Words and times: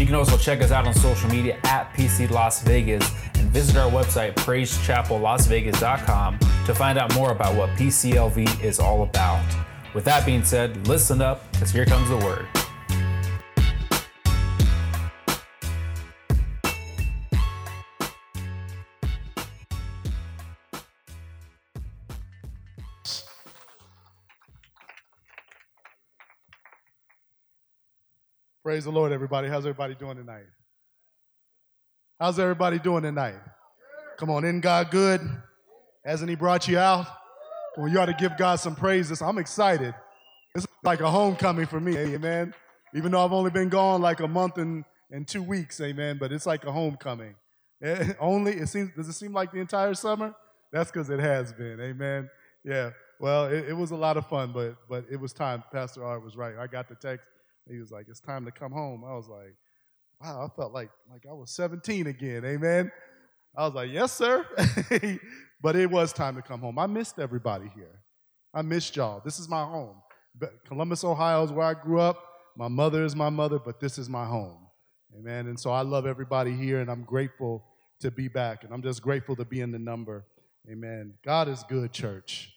You 0.00 0.06
can 0.06 0.14
also 0.14 0.38
check 0.38 0.62
us 0.62 0.70
out 0.70 0.86
on 0.86 0.94
social 0.94 1.28
media 1.28 1.58
at 1.64 1.92
PC 1.92 2.30
Las 2.30 2.62
Vegas 2.62 3.06
and 3.34 3.50
visit 3.50 3.76
our 3.76 3.90
website, 3.90 4.32
praisechapellasvegas.com, 4.32 6.38
to 6.38 6.74
find 6.74 6.98
out 6.98 7.14
more 7.14 7.32
about 7.32 7.54
what 7.54 7.68
PCLV 7.76 8.64
is 8.64 8.80
all 8.80 9.02
about. 9.02 9.44
With 9.94 10.06
that 10.06 10.24
being 10.24 10.42
said, 10.42 10.88
listen 10.88 11.20
up, 11.20 11.52
because 11.52 11.70
here 11.70 11.84
comes 11.84 12.08
the 12.08 12.16
word. 12.16 12.46
Praise 28.70 28.84
the 28.84 28.92
Lord, 28.92 29.10
everybody. 29.10 29.48
How's 29.48 29.66
everybody 29.66 29.96
doing 29.96 30.16
tonight? 30.16 30.46
How's 32.20 32.38
everybody 32.38 32.78
doing 32.78 33.02
tonight? 33.02 33.34
Come 34.16 34.30
on, 34.30 34.44
isn't 34.44 34.60
God 34.60 34.92
good? 34.92 35.20
Hasn't 36.04 36.30
He 36.30 36.36
brought 36.36 36.68
you 36.68 36.78
out? 36.78 37.04
Well, 37.76 37.88
you 37.88 37.98
ought 37.98 38.06
to 38.06 38.14
give 38.14 38.36
God 38.38 38.60
some 38.60 38.76
praises. 38.76 39.22
I'm 39.22 39.38
excited. 39.38 39.92
It's 40.54 40.68
like 40.84 41.00
a 41.00 41.10
homecoming 41.10 41.66
for 41.66 41.80
me, 41.80 41.96
amen. 41.98 42.54
Even 42.94 43.10
though 43.10 43.24
I've 43.24 43.32
only 43.32 43.50
been 43.50 43.70
gone 43.70 44.02
like 44.02 44.20
a 44.20 44.28
month 44.28 44.56
and, 44.56 44.84
and 45.10 45.26
two 45.26 45.42
weeks, 45.42 45.80
amen, 45.80 46.18
but 46.20 46.30
it's 46.30 46.46
like 46.46 46.64
a 46.64 46.70
homecoming. 46.70 47.34
Eh, 47.82 48.12
only, 48.20 48.52
it 48.52 48.68
seems, 48.68 48.92
does 48.94 49.08
it 49.08 49.14
seem 49.14 49.32
like 49.32 49.50
the 49.50 49.58
entire 49.58 49.94
summer? 49.94 50.32
That's 50.72 50.92
because 50.92 51.10
it 51.10 51.18
has 51.18 51.52
been, 51.52 51.80
amen. 51.80 52.30
Yeah, 52.64 52.90
well, 53.18 53.46
it, 53.46 53.70
it 53.70 53.76
was 53.76 53.90
a 53.90 53.96
lot 53.96 54.16
of 54.16 54.28
fun, 54.28 54.52
but, 54.52 54.76
but 54.88 55.06
it 55.10 55.16
was 55.18 55.32
time. 55.32 55.64
Pastor 55.72 56.04
Art 56.04 56.22
was 56.22 56.36
right. 56.36 56.54
I 56.56 56.68
got 56.68 56.88
the 56.88 56.94
text 56.94 57.26
he 57.70 57.78
was 57.78 57.90
like, 57.90 58.06
"It's 58.08 58.20
time 58.20 58.44
to 58.44 58.50
come 58.50 58.72
home." 58.72 59.04
I 59.04 59.14
was 59.14 59.28
like, 59.28 59.54
"Wow!" 60.20 60.44
I 60.44 60.56
felt 60.56 60.72
like 60.72 60.90
like 61.10 61.24
I 61.28 61.32
was 61.32 61.50
17 61.52 62.06
again. 62.06 62.44
Amen. 62.44 62.90
I 63.56 63.66
was 63.66 63.74
like, 63.74 63.90
"Yes, 63.90 64.12
sir." 64.12 64.46
but 65.62 65.76
it 65.76 65.90
was 65.90 66.12
time 66.12 66.36
to 66.36 66.42
come 66.42 66.60
home. 66.60 66.78
I 66.78 66.86
missed 66.86 67.18
everybody 67.18 67.70
here. 67.74 68.02
I 68.52 68.62
missed 68.62 68.96
y'all. 68.96 69.20
This 69.24 69.38
is 69.38 69.48
my 69.48 69.64
home. 69.64 69.96
Columbus, 70.66 71.04
Ohio 71.04 71.42
is 71.42 71.52
where 71.52 71.66
I 71.66 71.74
grew 71.74 72.00
up. 72.00 72.24
My 72.56 72.68
mother 72.68 73.04
is 73.04 73.14
my 73.14 73.30
mother, 73.30 73.58
but 73.58 73.80
this 73.80 73.98
is 73.98 74.08
my 74.08 74.24
home. 74.24 74.66
Amen. 75.16 75.46
And 75.46 75.58
so 75.58 75.70
I 75.70 75.82
love 75.82 76.06
everybody 76.06 76.52
here, 76.52 76.80
and 76.80 76.90
I'm 76.90 77.02
grateful 77.02 77.64
to 78.00 78.10
be 78.10 78.28
back. 78.28 78.64
And 78.64 78.72
I'm 78.72 78.82
just 78.82 79.02
grateful 79.02 79.36
to 79.36 79.44
be 79.44 79.60
in 79.60 79.70
the 79.70 79.78
number. 79.78 80.26
Amen. 80.70 81.14
God 81.24 81.48
is 81.48 81.64
good, 81.68 81.92
church. 81.92 82.52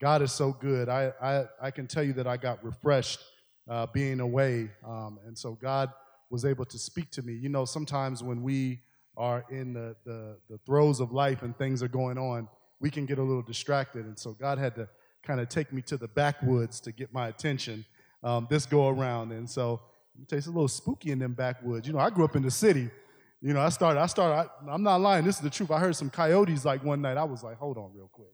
God 0.00 0.22
is 0.22 0.32
so 0.32 0.52
good. 0.52 0.88
I, 0.88 1.12
I, 1.22 1.44
I 1.60 1.70
can 1.70 1.86
tell 1.86 2.02
you 2.02 2.12
that 2.14 2.26
I 2.26 2.36
got 2.36 2.64
refreshed 2.64 3.20
uh, 3.68 3.86
being 3.92 4.20
away. 4.20 4.70
Um, 4.86 5.18
and 5.26 5.36
so 5.36 5.52
God 5.52 5.92
was 6.30 6.44
able 6.44 6.64
to 6.66 6.78
speak 6.78 7.10
to 7.12 7.22
me. 7.22 7.34
You 7.34 7.48
know, 7.48 7.64
sometimes 7.64 8.22
when 8.22 8.42
we 8.42 8.80
are 9.16 9.44
in 9.50 9.72
the, 9.72 9.96
the, 10.04 10.36
the 10.50 10.58
throes 10.66 11.00
of 11.00 11.12
life 11.12 11.42
and 11.42 11.56
things 11.56 11.82
are 11.82 11.88
going 11.88 12.18
on, 12.18 12.48
we 12.80 12.90
can 12.90 13.06
get 13.06 13.18
a 13.18 13.22
little 13.22 13.42
distracted. 13.42 14.04
And 14.04 14.18
so 14.18 14.32
God 14.32 14.58
had 14.58 14.74
to 14.74 14.88
kind 15.22 15.40
of 15.40 15.48
take 15.48 15.72
me 15.72 15.82
to 15.82 15.96
the 15.96 16.08
backwoods 16.08 16.80
to 16.80 16.92
get 16.92 17.12
my 17.12 17.28
attention 17.28 17.84
um, 18.22 18.46
this 18.50 18.66
go 18.66 18.88
around. 18.88 19.32
And 19.32 19.48
so 19.48 19.80
it 20.20 20.28
tastes 20.28 20.48
a 20.48 20.50
little 20.50 20.68
spooky 20.68 21.12
in 21.12 21.18
them 21.18 21.32
backwoods. 21.32 21.86
You 21.86 21.92
know, 21.92 22.00
I 22.00 22.10
grew 22.10 22.24
up 22.24 22.36
in 22.36 22.42
the 22.42 22.50
city. 22.50 22.90
You 23.40 23.52
know, 23.52 23.60
I 23.60 23.68
started, 23.68 24.00
I 24.00 24.06
started, 24.06 24.50
I, 24.68 24.74
am 24.74 24.82
not 24.82 25.00
lying, 25.00 25.24
this 25.24 25.36
is 25.36 25.42
the 25.42 25.50
truth. 25.50 25.70
I 25.70 25.78
heard 25.78 25.94
some 25.94 26.10
coyotes 26.10 26.64
like 26.64 26.82
one 26.82 27.02
night. 27.02 27.16
I 27.16 27.24
was 27.24 27.44
like, 27.44 27.58
hold 27.58 27.76
on 27.76 27.92
real 27.94 28.10
quick. 28.12 28.28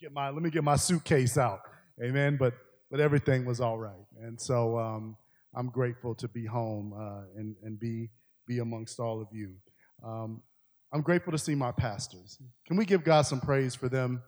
Get 0.00 0.12
my, 0.12 0.30
let 0.30 0.42
me 0.42 0.50
get 0.50 0.62
my 0.62 0.76
suitcase 0.76 1.36
out. 1.36 1.62
Amen. 2.00 2.36
But 2.36 2.54
but 2.90 3.00
everything 3.00 3.44
was 3.44 3.60
all 3.60 3.78
right. 3.78 4.06
And 4.20 4.40
so 4.40 4.78
um, 4.78 5.16
I'm 5.54 5.68
grateful 5.68 6.14
to 6.16 6.28
be 6.28 6.46
home 6.46 6.92
uh, 6.98 7.22
and, 7.36 7.56
and 7.62 7.78
be, 7.78 8.10
be 8.46 8.58
amongst 8.58 9.00
all 9.00 9.20
of 9.20 9.28
you. 9.32 9.54
Um, 10.04 10.42
I'm 10.92 11.02
grateful 11.02 11.32
to 11.32 11.38
see 11.38 11.54
my 11.54 11.72
pastors. 11.72 12.38
Can 12.66 12.76
we 12.76 12.84
give 12.84 13.04
God 13.04 13.22
some 13.22 13.40
praise 13.40 13.74
for 13.74 13.88
them? 13.88 14.22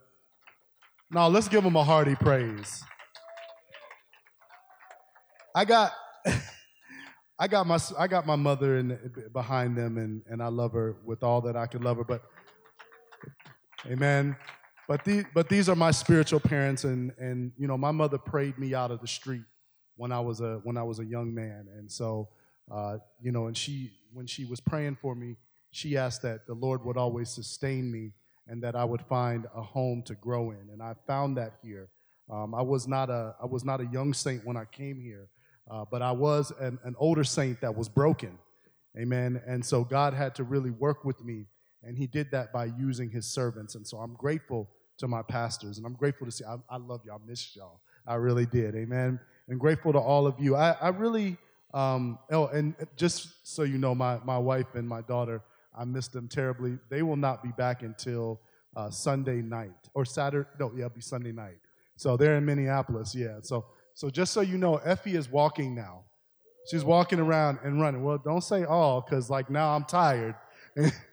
Now, 1.11 1.29
let's 1.29 1.49
give 1.49 1.65
them 1.65 1.77
a 1.77 1.85
hearty 1.85 2.15
praise. 2.15 2.83
I 5.55 5.65
got. 5.65 5.93
I 7.43 7.49
got 7.49 7.67
my 7.67 7.79
I 7.99 8.07
got 8.07 8.27
my 8.27 8.37
mother 8.37 8.77
in 8.77 8.99
behind 9.33 9.75
them, 9.75 9.97
and, 9.97 10.23
and 10.29 10.43
I 10.43 10.49
love 10.49 10.73
her 10.73 10.97
with 11.07 11.23
all 11.23 11.41
that 11.41 11.57
I 11.57 11.67
can 11.67 11.81
love 11.81 11.97
her. 11.97 12.05
But, 12.05 12.23
Amen. 13.87 14.37
But, 14.91 15.05
the, 15.05 15.25
but 15.33 15.49
these 15.49 15.69
are 15.69 15.77
my 15.77 15.93
spiritual 15.93 16.41
parents, 16.41 16.83
and, 16.83 17.13
and 17.17 17.53
you 17.57 17.69
know, 17.69 17.79
my 17.79 17.93
mother 17.93 18.19
prayed 18.19 18.59
me 18.59 18.75
out 18.75 18.91
of 18.91 19.01
the 19.01 19.07
street 19.07 19.45
when 19.95 20.11
I 20.11 20.19
was 20.19 20.41
a, 20.41 20.59
when 20.65 20.77
I 20.77 20.83
was 20.83 20.99
a 20.99 21.05
young 21.05 21.33
man. 21.33 21.69
And 21.79 21.89
so, 21.89 22.29
uh, 22.69 22.97
you 23.23 23.31
know, 23.31 23.47
and 23.47 23.57
she, 23.57 23.93
when 24.13 24.27
she 24.27 24.45
was 24.45 24.59
praying 24.59 24.97
for 25.01 25.15
me, 25.15 25.37
she 25.71 25.97
asked 25.97 26.23
that 26.23 26.45
the 26.49 26.55
Lord 26.55 26.85
would 26.85 26.97
always 26.97 27.31
sustain 27.31 27.89
me 27.93 28.15
and 28.49 28.61
that 28.65 28.75
I 28.75 28.85
would 28.85 29.03
find 29.03 29.47
a 29.55 29.63
home 29.63 30.03
to 30.07 30.17
grow 30.17 30.51
in. 30.51 30.71
And 30.73 30.83
I 30.83 30.95
found 31.07 31.37
that 31.37 31.53
here. 31.63 31.89
Um, 32.29 32.53
I, 32.53 32.63
was 32.63 32.89
not 32.89 33.11
a, 33.11 33.37
I 33.41 33.47
was 33.47 33.65
not 33.65 33.81
a 33.81 33.87
young 33.87 34.13
saint 34.13 34.45
when 34.45 34.57
I 34.57 34.65
came 34.65 35.01
here, 35.01 35.29
uh, 35.71 35.85
but 35.89 36.03
I 36.03 36.11
was 36.11 36.53
an, 36.59 36.81
an 36.83 36.97
older 36.99 37.23
saint 37.23 37.61
that 37.61 37.77
was 37.77 37.89
broken. 37.89 38.39
Amen. 38.99 39.41
And 39.47 39.65
so 39.65 39.85
God 39.85 40.15
had 40.15 40.35
to 40.35 40.43
really 40.43 40.71
work 40.71 41.05
with 41.05 41.25
me, 41.25 41.47
and 41.85 41.97
He 41.97 42.09
did 42.09 42.33
that 42.33 42.53
by 42.53 42.65
using 42.65 43.09
His 43.09 43.27
servants. 43.27 43.77
And 43.77 43.87
so 43.87 43.99
I'm 43.99 44.15
grateful 44.15 44.69
to 45.01 45.09
my 45.09 45.23
pastors. 45.23 45.79
And 45.79 45.87
I'm 45.87 45.95
grateful 45.95 46.27
to 46.27 46.31
see, 46.31 46.45
I, 46.45 46.57
I 46.69 46.77
love 46.77 47.01
y'all, 47.05 47.21
miss 47.27 47.57
y'all. 47.57 47.81
I 48.07 48.15
really 48.15 48.47
did. 48.47 48.77
Amen. 48.77 49.19
And 49.49 49.59
grateful 49.59 49.93
to 49.93 49.99
all 49.99 50.27
of 50.27 50.39
you. 50.39 50.57
I, 50.57 50.77
I 50.81 50.89
really, 50.89 51.37
um, 51.75 52.19
oh, 52.31 52.47
and 52.49 52.75
just 52.97 53.29
so 53.43 53.63
you 53.63 53.79
know, 53.79 53.95
my, 53.95 54.19
my 54.25 54.39
wife 54.39 54.75
and 54.75 54.89
my 54.89 55.01
daughter, 55.03 55.43
I 55.77 55.85
miss 55.85 56.09
them 56.09 56.29
terribly. 56.29 56.79
They 56.91 57.03
will 57.03 57.17
not 57.17 57.43
be 57.43 57.51
back 57.51 57.83
until 57.83 58.41
uh, 58.77 58.91
Sunday 58.91 59.43
night 59.43 59.89
or 59.95 60.05
Saturday. 60.05 60.49
No, 60.59 60.71
yeah, 60.75 60.87
it'll 60.87 60.95
be 60.95 61.01
Sunday 61.01 61.33
night. 61.33 61.59
So 61.97 62.17
they're 62.17 62.37
in 62.37 62.45
Minneapolis. 62.45 63.15
Yeah. 63.15 63.39
So, 63.43 63.65
so 63.95 64.11
just 64.11 64.33
so 64.33 64.41
you 64.41 64.59
know, 64.59 64.77
Effie 64.77 65.17
is 65.17 65.31
walking 65.31 65.75
now. 65.75 66.05
She's 66.71 66.85
walking 66.85 67.19
around 67.19 67.59
and 67.65 67.81
running. 67.81 68.03
Well, 68.05 68.19
don't 68.19 68.45
say 68.45 68.65
all, 68.65 69.01
because 69.01 69.31
like 69.31 69.51
now 69.51 69.75
I'm 69.75 69.85
tired. 69.85 70.35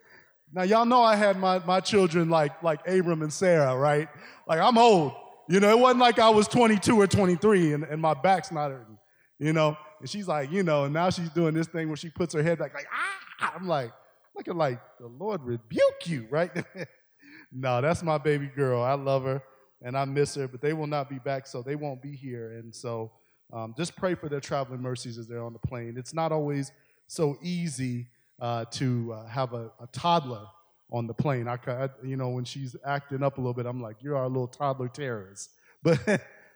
Now 0.54 0.64
y'all 0.64 0.86
know 0.86 1.02
I 1.02 1.16
had 1.16 1.38
my, 1.38 1.60
my 1.60 1.80
children 1.80 2.30
like 2.30 2.64
like 2.64 2.88
Abram 2.88 3.22
and 3.22 3.32
Sarah, 3.32 3.76
right? 3.76 4.08
Like 4.48 4.60
I'm 4.60 4.78
old. 4.78 5.14
You 5.50 5.60
know, 5.60 5.70
it 5.70 5.80
wasn't 5.80 6.02
like 6.02 6.20
I 6.20 6.30
was 6.30 6.48
22 6.48 7.00
or 7.00 7.08
23 7.08 7.74
and, 7.74 7.84
and 7.86 8.02
my 8.02 8.14
back's 8.14 8.52
not 8.52 8.72
hurting, 8.72 8.98
you 9.40 9.54
know? 9.54 9.78
And 10.00 10.10
she's 10.10 10.28
like, 10.28 10.52
you 10.52 10.62
know, 10.62 10.84
and 10.84 10.94
now 10.94 11.10
she's 11.10 11.30
doing 11.30 11.54
this 11.54 11.68
thing 11.68 11.88
where 11.88 11.96
she 11.96 12.10
puts 12.10 12.34
her 12.34 12.44
head 12.44 12.60
back 12.60 12.74
like, 12.74 12.88
ah, 12.94 13.54
I'm 13.56 13.68
like, 13.68 13.94
looking 14.36 14.58
like 14.58 14.80
the 15.00 15.08
Lord 15.08 15.42
rebuke 15.44 16.06
you, 16.06 16.28
right? 16.30 16.52
no, 17.52 17.82
that's 17.82 18.04
my 18.04 18.18
baby 18.18 18.48
girl. 18.48 18.82
I 18.82 18.94
love 18.94 19.24
her 19.24 19.42
and 19.82 19.98
I 19.98 20.06
miss 20.06 20.36
her, 20.36 20.48
but 20.48 20.62
they 20.62 20.74
will 20.74 20.88
not 20.88 21.10
be 21.10 21.20
back, 21.20 21.48
so 21.48 21.62
they 21.62 21.76
won't 21.76 22.02
be 22.02 22.16
here. 22.16 22.54
And 22.54 22.74
so 22.74 23.12
um, 23.54 23.74
just 23.78 23.96
pray 23.96 24.16
for 24.16 24.28
their 24.28 24.40
traveling 24.40 24.82
mercies 24.82 25.18
as 25.18 25.28
they're 25.28 25.44
on 25.44 25.54
the 25.54 25.60
plane. 25.60 25.96
It's 25.98 26.14
not 26.14 26.32
always 26.32 26.72
so 27.08 27.38
easy 27.42 28.08
uh, 28.40 28.66
to 28.66 29.14
uh, 29.14 29.26
have 29.26 29.54
a, 29.54 29.72
a, 29.80 29.88
toddler 29.92 30.46
on 30.92 31.08
the 31.08 31.14
plane. 31.14 31.48
I, 31.48 31.58
I, 31.68 31.90
you 32.04 32.18
know, 32.18 32.30
when 32.30 32.46
she's 32.46 32.76
acting 32.86 33.24
up 33.24 33.38
a 33.38 33.42
little 33.42 33.54
bit, 33.54 33.66
I'm 33.66 33.82
like, 33.82 33.98
you're 34.02 34.16
our 34.16 34.28
little 34.28 34.48
toddler 34.48 34.90
terrorist. 34.90 35.52
But, 35.84 36.00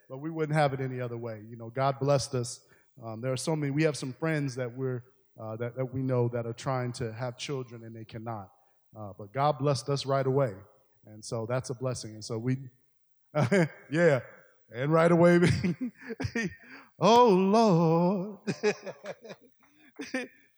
but 0.10 0.18
we 0.18 0.30
wouldn't 0.30 0.58
have 0.58 0.74
it 0.74 0.82
any 0.82 1.00
other 1.00 1.16
way. 1.16 1.42
You 1.48 1.56
know, 1.56 1.70
God 1.70 2.00
blessed 2.00 2.34
us. 2.36 2.60
Um, 3.02 3.22
there 3.22 3.32
are 3.32 3.38
so 3.38 3.56
many. 3.56 3.72
We 3.72 3.84
have 3.84 3.96
some 3.96 4.12
friends 4.12 4.56
that 4.56 4.76
we're 4.76 5.04
uh, 5.40 5.56
that, 5.56 5.76
that 5.78 5.94
we 5.94 6.02
know 6.02 6.28
that 6.28 6.46
are 6.46 6.54
trying 6.54 6.92
to 6.94 7.14
have 7.14 7.38
children 7.38 7.84
and 7.84 7.96
they 7.96 8.04
cannot. 8.04 8.50
Uh, 8.98 9.14
but 9.18 9.32
God 9.32 9.58
blessed 9.58 9.88
us 9.90 10.06
right 10.06 10.26
away, 10.26 10.54
and 11.06 11.24
so 11.24 11.46
that's 11.48 11.70
a 11.70 11.74
blessing. 11.74 12.16
And 12.16 12.26
so 12.26 12.38
we, 12.38 12.58
yeah, 13.90 14.20
and 14.74 14.92
right 14.92 15.12
away, 15.12 15.40
oh 17.00 17.30
Lord. 17.30 18.40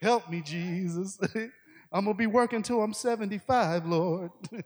Help 0.04 0.30
me, 0.30 0.42
Jesus. 0.42 1.18
I'm 1.90 2.04
going 2.04 2.08
to 2.08 2.14
be 2.14 2.28
working 2.28 2.62
till 2.62 2.84
I'm 2.84 2.92
75, 2.92 3.86
Lord. 3.86 4.32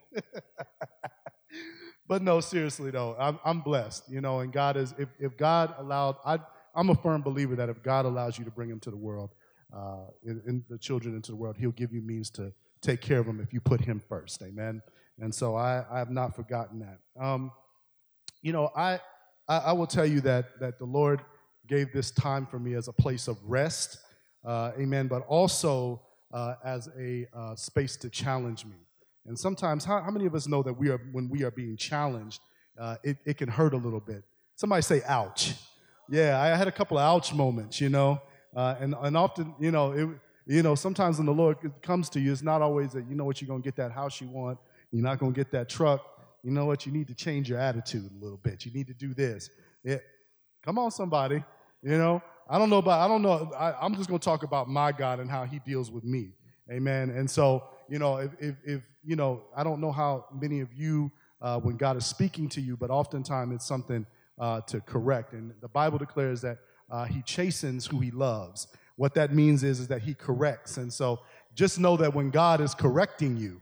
but 2.07 2.23
no, 2.23 2.39
seriously, 2.39 2.89
though, 2.89 3.15
I'm, 3.19 3.39
I'm, 3.45 3.61
blessed, 3.61 4.05
you 4.09 4.19
know, 4.19 4.39
and 4.39 4.51
God 4.51 4.77
is, 4.77 4.95
if, 4.97 5.09
if 5.19 5.37
God 5.37 5.75
allowed, 5.77 6.15
I, 6.25 6.39
I'm 6.73 6.89
a 6.89 6.95
firm 6.95 7.21
believer 7.21 7.55
that 7.55 7.69
if 7.69 7.83
God 7.83 8.05
allows 8.05 8.39
you 8.39 8.45
to 8.45 8.51
bring 8.51 8.69
him 8.69 8.79
to 8.79 8.89
the 8.89 8.97
world, 8.97 9.29
uh, 9.75 10.05
in, 10.23 10.41
in 10.47 10.63
the 10.71 10.77
children 10.79 11.13
into 11.13 11.31
the 11.31 11.37
world, 11.37 11.55
He'll 11.59 11.69
give 11.69 11.93
you 11.93 12.01
means 12.01 12.31
to 12.31 12.51
take 12.81 13.01
care 13.01 13.19
of 13.19 13.27
them 13.27 13.39
if 13.39 13.53
you 13.53 13.61
put 13.61 13.79
Him 13.79 14.01
first. 14.09 14.41
Amen. 14.41 14.81
And 15.19 15.33
so 15.33 15.55
I, 15.55 15.85
I 15.91 15.99
have 15.99 16.09
not 16.09 16.35
forgotten 16.35 16.79
that. 16.79 17.23
Um, 17.23 17.51
you 18.41 18.53
know, 18.53 18.71
I, 18.75 18.99
I, 19.47 19.57
I 19.57 19.71
will 19.73 19.85
tell 19.85 20.05
you 20.05 20.19
that, 20.21 20.59
that 20.61 20.79
the 20.79 20.85
Lord 20.85 21.21
gave 21.67 21.93
this 21.93 22.09
time 22.09 22.47
for 22.47 22.57
me 22.57 22.73
as 22.73 22.87
a 22.87 22.93
place 22.93 23.27
of 23.27 23.37
rest, 23.43 23.99
uh, 24.47 24.71
amen, 24.79 25.07
but 25.07 25.23
also 25.27 26.01
uh, 26.33 26.55
as 26.63 26.89
a 26.97 27.27
uh, 27.35 27.55
space 27.55 27.97
to 27.97 28.09
challenge 28.09 28.65
me. 28.65 28.77
And 29.25 29.37
sometimes, 29.37 29.83
how, 29.83 30.01
how, 30.01 30.09
many 30.09 30.25
of 30.25 30.33
us 30.33 30.47
know 30.47 30.63
that 30.63 30.73
we 30.73 30.89
are, 30.89 30.99
when 31.11 31.29
we 31.29 31.43
are 31.43 31.51
being 31.51 31.75
challenged, 31.75 32.39
uh, 32.79 32.95
it, 33.03 33.17
it 33.25 33.37
can 33.37 33.49
hurt 33.49 33.73
a 33.73 33.77
little 33.77 33.99
bit? 33.99 34.23
Somebody 34.55 34.81
say, 34.81 35.01
ouch. 35.05 35.53
Yeah, 36.09 36.39
I 36.39 36.47
had 36.55 36.69
a 36.69 36.71
couple 36.71 36.97
of 36.97 37.03
ouch 37.03 37.33
moments, 37.33 37.81
you 37.81 37.89
know, 37.89 38.21
uh, 38.55 38.75
and, 38.79 38.95
and 39.01 39.17
often, 39.17 39.53
you 39.59 39.71
know, 39.71 39.91
it, 39.91 40.07
you 40.45 40.63
know, 40.63 40.75
sometimes 40.75 41.17
when 41.17 41.25
the 41.25 41.33
Lord 41.33 41.57
comes 41.81 42.09
to 42.11 42.21
you, 42.21 42.31
it's 42.31 42.41
not 42.41 42.61
always 42.61 42.93
that 42.93 43.05
you 43.09 43.15
know 43.15 43.25
what 43.25 43.41
you're 43.41 43.49
going 43.49 43.61
to 43.61 43.67
get 43.67 43.75
that 43.75 43.91
house 43.91 44.21
you 44.21 44.29
want, 44.29 44.57
you're 44.91 45.03
not 45.03 45.19
going 45.19 45.33
to 45.33 45.37
get 45.37 45.51
that 45.51 45.67
truck. 45.67 46.01
You 46.41 46.51
know 46.51 46.65
what? 46.65 46.85
You 46.85 46.93
need 46.93 47.07
to 47.09 47.13
change 47.13 47.49
your 47.49 47.59
attitude 47.59 48.09
a 48.09 48.23
little 48.23 48.37
bit. 48.37 48.65
You 48.65 48.71
need 48.71 48.87
to 48.87 48.93
do 48.93 49.13
this. 49.13 49.49
Yeah. 49.83 49.97
Come 50.63 50.79
on, 50.79 50.91
somebody. 50.91 51.43
You 51.83 51.97
know, 51.97 52.23
I 52.49 52.57
don't 52.57 52.69
know 52.69 52.77
about, 52.77 52.99
I 53.01 53.07
don't 53.07 53.21
know. 53.21 53.51
I, 53.57 53.85
am 53.85 53.95
just 53.95 54.07
going 54.07 54.19
to 54.19 54.25
talk 54.25 54.43
about 54.43 54.69
my 54.69 54.91
God 54.91 55.19
and 55.19 55.29
how 55.29 55.43
he 55.43 55.59
deals 55.59 55.91
with 55.91 56.03
me. 56.03 56.31
Amen. 56.71 57.09
And 57.09 57.29
so, 57.29 57.63
you 57.89 57.99
know, 57.99 58.17
if, 58.17 58.31
if, 58.39 58.55
if 58.65 58.81
you 59.03 59.15
know, 59.15 59.43
I 59.55 59.63
don't 59.63 59.79
know 59.79 59.91
how 59.91 60.25
many 60.33 60.59
of 60.59 60.73
you, 60.73 61.11
uh, 61.41 61.59
when 61.59 61.77
God 61.77 61.97
is 61.97 62.05
speaking 62.05 62.49
to 62.49 62.61
you, 62.61 62.75
but 62.75 62.89
oftentimes 62.89 63.55
it's 63.55 63.65
something 63.65 64.05
uh, 64.39 64.61
to 64.61 64.81
correct. 64.81 65.33
And 65.33 65.53
the 65.61 65.67
Bible 65.67 65.97
declares 65.97 66.41
that 66.41 66.57
uh, 66.89 67.05
he 67.05 67.21
chastens 67.21 67.85
who 67.85 67.99
he 67.99 68.11
loves. 68.11 68.67
What 68.95 69.13
that 69.15 69.33
means 69.33 69.63
is, 69.63 69.79
is 69.79 69.87
that 69.89 70.01
he 70.01 70.13
corrects. 70.13 70.77
And 70.77 70.91
so 70.91 71.19
just 71.53 71.79
know 71.79 71.97
that 71.97 72.13
when 72.13 72.29
God 72.29 72.61
is 72.61 72.73
correcting 72.73 73.37
you, 73.37 73.61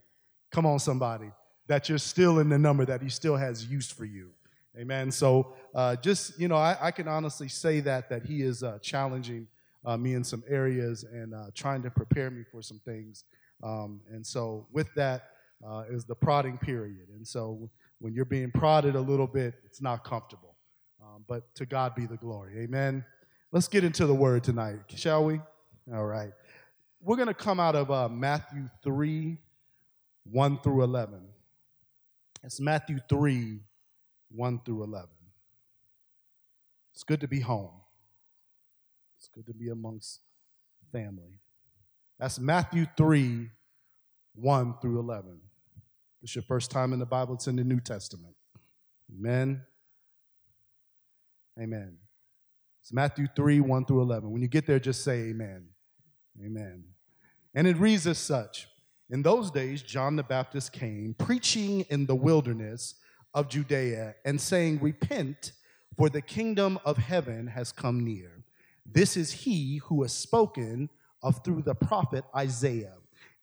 come 0.52 0.66
on, 0.66 0.80
somebody, 0.80 1.32
that 1.68 1.90
you're 1.90 1.98
still 1.98 2.40
in 2.40 2.50
the 2.50 2.60
number 2.60 2.86
that 2.86 3.02
he 3.02 3.10
still 3.10 3.36
has 3.36 3.66
use 3.66 3.92
for 3.92 4.06
you. 4.06 4.32
Amen. 4.78 5.10
So 5.10 5.54
uh, 5.74 5.96
just, 5.96 6.38
you 6.40 6.48
know, 6.48 6.56
I, 6.58 6.78
I, 6.82 6.92
can 6.92 7.08
honestly 7.08 7.48
say 7.48 7.80
that, 7.82 8.10
that 8.10 8.26
he 8.26 8.42
is 8.42 8.62
uh, 8.62 8.78
challenging 8.82 9.48
uh, 9.86 9.96
me 9.96 10.16
in 10.16 10.24
some 10.24 10.44
areas 10.50 11.04
and 11.04 11.34
uh, 11.34 11.46
trying 11.54 11.82
to 11.84 11.90
prepare 11.90 12.30
me 12.30 12.44
for 12.52 12.62
some 12.62 12.82
things. 12.84 13.24
Um, 13.64 14.02
and 14.12 14.26
so 14.26 14.68
with 14.74 14.94
that 14.96 15.30
uh, 15.66 15.84
is 15.90 16.04
the 16.04 16.16
prodding 16.16 16.58
period. 16.58 17.08
And 17.16 17.26
so 17.26 17.70
when 18.00 18.14
you're 18.14 18.26
being 18.26 18.52
prodded 18.52 18.96
a 18.96 19.02
little 19.02 19.28
bit, 19.28 19.56
it's 19.64 19.82
not 19.82 20.04
comfortable. 20.04 20.56
Um, 21.02 21.24
but 21.28 21.54
to 21.56 21.66
God 21.66 21.96
be 21.96 22.06
the 22.06 22.18
glory. 22.18 22.60
Amen. 22.60 23.06
Let's 23.52 23.70
get 23.70 23.86
into 23.86 24.06
the 24.06 24.16
word 24.16 24.44
tonight, 24.44 24.80
shall 24.96 25.24
we? 25.24 25.40
All 25.94 26.06
right. 26.06 26.32
We're 27.02 27.16
going 27.16 27.30
to 27.30 27.34
come 27.34 27.60
out 27.60 27.76
of 27.76 27.92
uh, 27.92 28.10
Matthew 28.10 28.68
3 28.84 29.38
1 30.32 30.60
through 30.62 30.84
11. 30.84 31.22
It's 32.44 32.60
Matthew 32.60 32.98
3 33.08 33.60
1 34.36 34.62
through 34.66 34.84
11. 34.84 35.10
It's 36.94 37.04
good 37.04 37.22
to 37.22 37.28
be 37.28 37.40
home. 37.40 37.82
It's 39.18 39.28
good 39.28 39.46
to 39.48 39.54
be 39.54 39.70
amongst 39.70 40.22
family. 40.92 41.40
That's 42.20 42.40
Matthew 42.40 42.86
3 42.98 43.50
1 44.36 44.76
through 44.82 45.00
11. 45.00 45.40
It's 46.22 46.36
your 46.36 46.44
first 46.44 46.72
time 46.72 46.94
in 46.94 47.00
the 47.00 47.06
Bible, 47.06 47.36
it's 47.36 47.48
in 47.48 47.56
the 47.56 47.64
New 47.64 47.80
Testament. 47.80 48.36
Amen. 49.14 49.62
Amen. 51.60 51.98
It's 52.82 52.94
Matthew 52.94 53.28
3 53.36 53.62
1 53.62 53.86
through 53.86 54.02
11. 54.02 54.32
When 54.32 54.42
you 54.42 54.48
get 54.48 54.66
there, 54.66 54.80
just 54.80 55.04
say 55.04 55.30
amen. 55.30 55.68
Amen. 56.44 56.84
And 57.54 57.68
it 57.68 57.78
reads 57.78 58.06
as 58.08 58.18
such 58.18 58.68
In 59.10 59.22
those 59.22 59.52
days, 59.52 59.82
John 59.82 60.16
the 60.16 60.24
Baptist 60.24 60.72
came 60.72 61.16
preaching 61.18 61.82
in 61.90 62.06
the 62.06 62.16
wilderness 62.16 62.96
of 63.36 63.50
Judea 63.50 64.16
and 64.24 64.42
saying, 64.42 64.80
Repent, 64.82 65.52
for 65.96 66.10
the 66.10 66.22
kingdom 66.22 66.80
of 66.84 66.98
heaven 66.98 67.48
has 67.48 67.72
come 67.72 68.04
near. 68.04 68.44
This 68.86 69.16
is 69.16 69.32
he 69.32 69.78
who 69.78 70.02
has 70.02 70.14
spoken 70.14 70.90
of 71.22 71.44
through 71.44 71.64
the 71.64 71.76
prophet 71.76 72.24
Isaiah, 72.36 72.96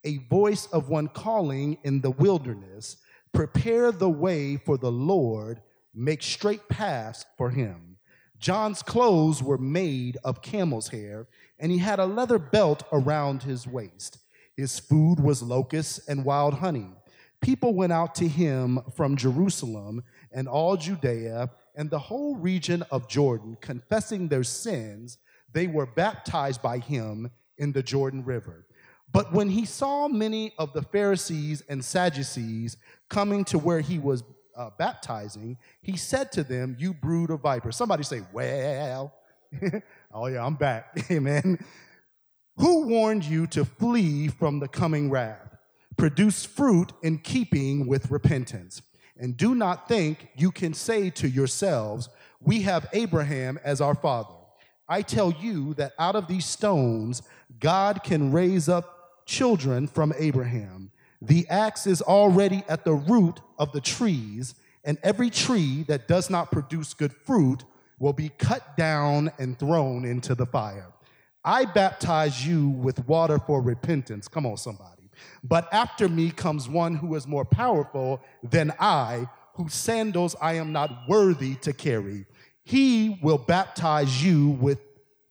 a 0.04 0.18
voice 0.18 0.66
of 0.66 0.88
one 0.88 1.08
calling 1.08 1.78
in 1.84 2.00
the 2.00 2.10
wilderness, 2.10 2.96
Prepare 3.32 3.92
the 3.92 4.10
way 4.10 4.56
for 4.56 4.76
the 4.76 4.92
Lord, 4.92 5.60
make 5.94 6.22
straight 6.22 6.68
paths 6.68 7.24
for 7.36 7.50
him. 7.50 7.96
John's 8.38 8.82
clothes 8.82 9.42
were 9.42 9.58
made 9.58 10.18
of 10.24 10.42
camel's 10.42 10.88
hair, 10.88 11.28
and 11.58 11.70
he 11.70 11.78
had 11.78 11.98
a 12.00 12.06
leather 12.06 12.38
belt 12.38 12.82
around 12.92 13.42
his 13.44 13.66
waist. 13.66 14.18
His 14.56 14.78
food 14.78 15.20
was 15.20 15.42
locusts 15.42 16.06
and 16.08 16.24
wild 16.24 16.54
honey 16.54 16.90
people 17.42 17.74
went 17.74 17.92
out 17.92 18.14
to 18.14 18.26
him 18.26 18.80
from 18.94 19.16
Jerusalem 19.16 20.02
and 20.32 20.48
all 20.48 20.76
Judea 20.76 21.50
and 21.74 21.90
the 21.90 21.98
whole 21.98 22.36
region 22.36 22.82
of 22.90 23.08
Jordan, 23.08 23.58
confessing 23.60 24.28
their 24.28 24.44
sins. 24.44 25.18
They 25.52 25.66
were 25.66 25.86
baptized 25.86 26.62
by 26.62 26.78
him 26.78 27.30
in 27.58 27.72
the 27.72 27.82
Jordan 27.82 28.24
River. 28.24 28.66
But 29.12 29.32
when 29.32 29.50
he 29.50 29.66
saw 29.66 30.08
many 30.08 30.54
of 30.58 30.72
the 30.72 30.82
Pharisees 30.82 31.62
and 31.68 31.84
Sadducees 31.84 32.78
coming 33.10 33.44
to 33.46 33.58
where 33.58 33.80
he 33.80 33.98
was 33.98 34.22
uh, 34.56 34.70
baptizing, 34.78 35.58
he 35.82 35.96
said 35.96 36.32
to 36.32 36.42
them, 36.44 36.76
You 36.78 36.94
brood 36.94 37.30
of 37.30 37.40
vipers. 37.40 37.76
Somebody 37.76 38.04
say, 38.04 38.22
Well, 38.32 39.12
oh 40.14 40.26
yeah, 40.28 40.44
I'm 40.44 40.54
back. 40.54 41.06
Amen. 41.10 41.62
Who 42.56 42.86
warned 42.86 43.24
you 43.24 43.46
to 43.48 43.64
flee 43.64 44.28
from 44.28 44.60
the 44.60 44.68
coming 44.68 45.10
wrath? 45.10 45.51
Produce 46.02 46.44
fruit 46.44 46.92
in 47.04 47.16
keeping 47.16 47.86
with 47.86 48.10
repentance. 48.10 48.82
And 49.16 49.36
do 49.36 49.54
not 49.54 49.86
think 49.86 50.30
you 50.34 50.50
can 50.50 50.74
say 50.74 51.10
to 51.10 51.28
yourselves, 51.28 52.08
We 52.40 52.62
have 52.62 52.88
Abraham 52.92 53.56
as 53.62 53.80
our 53.80 53.94
father. 53.94 54.34
I 54.88 55.02
tell 55.02 55.30
you 55.30 55.74
that 55.74 55.92
out 56.00 56.16
of 56.16 56.26
these 56.26 56.44
stones, 56.44 57.22
God 57.60 58.02
can 58.02 58.32
raise 58.32 58.68
up 58.68 59.26
children 59.26 59.86
from 59.86 60.12
Abraham. 60.18 60.90
The 61.20 61.46
axe 61.48 61.86
is 61.86 62.02
already 62.02 62.64
at 62.68 62.84
the 62.84 62.94
root 62.94 63.38
of 63.56 63.70
the 63.70 63.80
trees, 63.80 64.56
and 64.82 64.98
every 65.04 65.30
tree 65.30 65.84
that 65.84 66.08
does 66.08 66.28
not 66.28 66.50
produce 66.50 66.94
good 66.94 67.12
fruit 67.12 67.62
will 68.00 68.12
be 68.12 68.30
cut 68.38 68.76
down 68.76 69.30
and 69.38 69.56
thrown 69.56 70.04
into 70.04 70.34
the 70.34 70.46
fire. 70.46 70.88
I 71.44 71.64
baptize 71.64 72.44
you 72.44 72.70
with 72.70 73.06
water 73.06 73.38
for 73.38 73.62
repentance. 73.62 74.26
Come 74.26 74.46
on, 74.46 74.56
somebody. 74.56 74.91
But 75.44 75.72
after 75.72 76.08
me 76.08 76.30
comes 76.30 76.68
one 76.68 76.94
who 76.94 77.14
is 77.14 77.26
more 77.26 77.44
powerful 77.44 78.22
than 78.42 78.72
I, 78.78 79.28
whose 79.54 79.74
sandals 79.74 80.34
I 80.40 80.54
am 80.54 80.72
not 80.72 81.08
worthy 81.08 81.56
to 81.56 81.72
carry. 81.72 82.26
He 82.64 83.18
will 83.22 83.38
baptize 83.38 84.24
you 84.24 84.50
with 84.50 84.78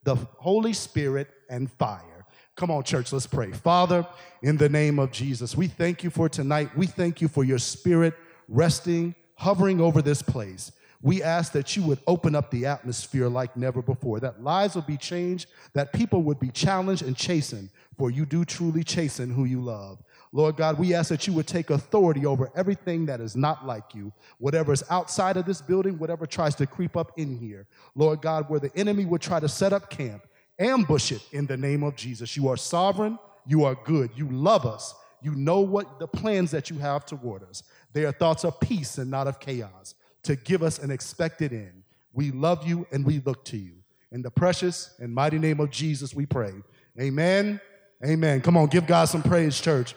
the 0.04 0.16
Holy 0.16 0.74
Spirit 0.74 1.30
and 1.50 1.72
fire. 1.72 2.26
Come 2.56 2.70
on, 2.70 2.84
church, 2.84 3.14
let's 3.14 3.28
pray. 3.28 3.52
Father, 3.52 4.06
in 4.44 4.58
the 4.58 4.70
name 4.70 5.00
of 5.00 5.12
Jesus, 5.12 5.56
we 5.56 5.68
thank 5.68 6.04
you 6.04 6.10
for 6.10 6.30
tonight. 6.30 6.76
We 6.76 6.86
thank 6.86 7.22
you 7.22 7.28
for 7.28 7.44
your 7.44 7.60
spirit 7.60 8.14
resting, 8.48 9.16
hovering 9.36 9.80
over 9.80 10.02
this 10.02 10.22
place. 10.22 10.72
We 11.02 11.24
ask 11.24 11.54
that 11.54 11.76
you 11.76 11.84
would 11.84 12.00
open 12.06 12.36
up 12.36 12.52
the 12.52 12.68
atmosphere 12.68 13.28
like 13.28 13.58
never 13.58 13.82
before, 13.82 14.20
that 14.20 14.44
lives 14.44 14.76
would 14.76 14.86
be 14.86 14.98
changed, 14.98 15.50
that 15.74 15.94
people 15.94 16.22
would 16.24 16.40
be 16.40 16.50
challenged 16.50 17.02
and 17.02 17.16
chastened, 17.18 17.72
for 18.02 18.10
you 18.10 18.26
do 18.26 18.44
truly 18.44 18.84
chasten 18.84 19.30
who 19.30 19.46
you 19.46 19.62
love. 19.62 20.02
Lord 20.32 20.56
God, 20.56 20.80
we 20.80 20.96
ask 20.96 21.10
that 21.10 21.28
you 21.28 21.34
would 21.34 21.46
take 21.46 21.70
authority 21.70 22.26
over 22.26 22.50
everything 22.56 23.06
that 23.06 23.22
is 23.22 23.36
not 23.36 23.68
like 23.68 23.94
you, 23.94 24.12
whatever 24.40 24.74
is 24.74 24.84
outside 24.90 25.38
of 25.38 25.46
this 25.46 25.62
building, 25.62 26.00
whatever 26.00 26.26
tries 26.26 26.56
to 26.56 26.66
creep 26.66 26.98
up 26.98 27.12
in 27.18 27.38
here. 27.38 27.68
Lord 27.94 28.24
God, 28.24 28.50
where 28.50 28.60
the 28.60 28.76
enemy 28.76 29.06
would 29.06 29.22
try 29.22 29.40
to 29.40 29.48
set 29.48 29.72
up 29.72 29.92
camp, 29.92 30.26
ambush 30.58 31.12
it 31.12 31.22
in 31.32 31.46
the 31.46 31.58
name 31.58 31.84
of 31.84 31.96
Jesus. 31.96 32.36
You 32.36 32.48
are 32.48 32.58
sovereign, 32.58 33.20
you 33.46 33.66
are 33.66 33.76
good, 33.76 34.10
you 34.16 34.28
love 34.30 34.66
us, 34.66 34.96
you 35.22 35.36
know 35.36 35.60
what 35.60 36.00
the 36.00 36.08
plans 36.08 36.50
that 36.50 36.72
you 36.72 36.80
have 36.80 37.06
toward 37.06 37.44
us. 37.44 37.62
They 37.94 38.06
are 38.06 38.12
thoughts 38.12 38.44
of 38.44 38.60
peace 38.60 38.98
and 38.98 39.12
not 39.12 39.28
of 39.28 39.40
chaos 39.40 39.94
to 40.24 40.36
give 40.36 40.64
us 40.64 40.80
an 40.80 40.90
expected 40.90 41.54
end. 41.54 41.84
We 42.14 42.32
love 42.32 42.68
you 42.68 42.88
and 42.92 43.06
we 43.06 43.22
look 43.24 43.46
to 43.46 43.58
you. 43.58 43.76
In 44.12 44.24
the 44.24 44.32
precious 44.32 44.96
and 44.98 45.14
mighty 45.14 45.38
name 45.38 45.60
of 45.60 45.70
Jesus, 45.70 46.16
we 46.16 46.26
pray. 46.26 46.54
Amen. 47.00 47.62
Amen. 48.04 48.42
Come 48.42 48.58
on, 48.58 48.66
give 48.66 48.88
God 48.88 49.06
some 49.06 49.22
praise, 49.22 49.62
church. 49.62 49.94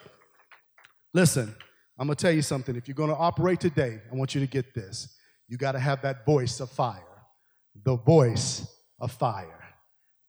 Listen, 1.14 1.54
I'm 1.98 2.06
going 2.06 2.16
to 2.16 2.22
tell 2.22 2.32
you 2.32 2.42
something. 2.42 2.76
If 2.76 2.86
you're 2.86 2.94
going 2.94 3.08
to 3.08 3.16
operate 3.16 3.60
today, 3.60 4.00
I 4.12 4.14
want 4.14 4.34
you 4.34 4.42
to 4.42 4.46
get 4.46 4.74
this. 4.74 5.16
You 5.48 5.56
got 5.56 5.72
to 5.72 5.78
have 5.78 6.02
that 6.02 6.26
voice 6.26 6.60
of 6.60 6.70
fire. 6.70 7.00
The 7.82 7.96
voice 7.96 8.66
of 9.00 9.10
fire. 9.10 9.64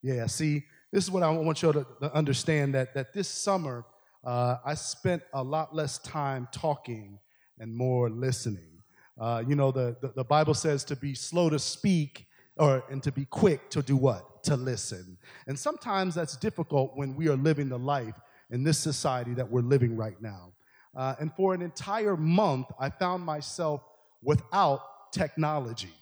Yeah, 0.02 0.26
see, 0.28 0.64
this 0.94 1.04
is 1.04 1.12
what 1.12 1.24
I 1.24 1.30
want 1.32 1.62
you 1.62 1.74
to, 1.74 1.86
understand 2.14 2.76
that, 2.76 2.94
that 2.94 3.14
this 3.14 3.28
summer, 3.28 3.84
uh, 4.24 4.58
I 4.64 4.76
spent 4.76 5.24
a 5.34 5.44
lot 5.44 5.76
less 5.76 5.98
time 5.98 6.48
talking 6.54 7.20
and 7.60 7.76
more 7.76 8.10
listening. 8.10 8.84
Uh, 9.20 9.44
you 9.46 9.56
know, 9.56 9.72
the, 9.72 9.98
the, 10.02 10.14
the, 10.16 10.24
Bible 10.24 10.54
says 10.54 10.86
to 10.86 10.96
be 10.96 11.14
slow 11.14 11.50
to 11.50 11.60
speak 11.60 12.26
or 12.58 12.84
and 12.90 13.04
to 13.04 13.12
be 13.12 13.26
quick 13.26 13.70
to 13.72 13.82
do 13.82 13.98
what? 13.98 14.26
To 14.46 14.56
listen. 14.56 15.18
And 15.48 15.58
sometimes 15.58 16.14
that's 16.14 16.38
difficult 16.38 16.92
when 16.96 17.16
we 17.16 17.30
are 17.30 17.36
living 17.36 17.70
the 17.70 17.80
life 17.80 18.14
in 18.52 18.64
this 18.64 18.78
society 18.78 19.34
that 19.34 19.50
we're 19.50 19.62
living 19.62 19.98
right 19.98 20.22
now. 20.22 20.54
Uh, 20.96 21.16
and 21.20 21.34
for 21.36 21.54
an 21.56 21.62
entire 21.64 22.16
month, 22.16 22.68
I 22.80 22.90
found 22.90 23.24
myself 23.24 23.82
without 24.22 25.12
technology. 25.12 25.94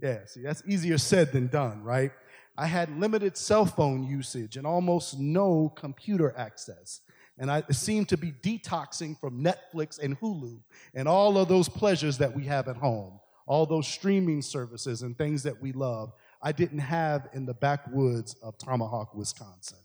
Yeah, 0.00 0.24
see, 0.26 0.42
that's 0.42 0.62
easier 0.66 0.98
said 0.98 1.30
than 1.30 1.46
done, 1.46 1.84
right? 1.84 2.10
I 2.56 2.66
had 2.66 2.98
limited 2.98 3.36
cell 3.36 3.64
phone 3.64 4.02
usage 4.02 4.56
and 4.56 4.66
almost 4.66 5.18
no 5.18 5.72
computer 5.76 6.34
access. 6.36 7.00
And 7.38 7.50
I 7.50 7.62
seemed 7.70 8.08
to 8.10 8.16
be 8.16 8.32
detoxing 8.32 9.18
from 9.18 9.42
Netflix 9.42 9.98
and 9.98 10.18
Hulu 10.20 10.60
and 10.94 11.08
all 11.08 11.38
of 11.38 11.48
those 11.48 11.68
pleasures 11.68 12.18
that 12.18 12.34
we 12.34 12.44
have 12.44 12.68
at 12.68 12.76
home, 12.76 13.20
all 13.46 13.66
those 13.66 13.86
streaming 13.86 14.42
services 14.42 15.02
and 15.02 15.16
things 15.16 15.42
that 15.44 15.60
we 15.62 15.72
love. 15.72 16.12
I 16.42 16.52
didn't 16.52 16.80
have 16.80 17.28
in 17.32 17.46
the 17.46 17.54
backwoods 17.54 18.34
of 18.42 18.58
Tomahawk, 18.58 19.14
Wisconsin. 19.14 19.78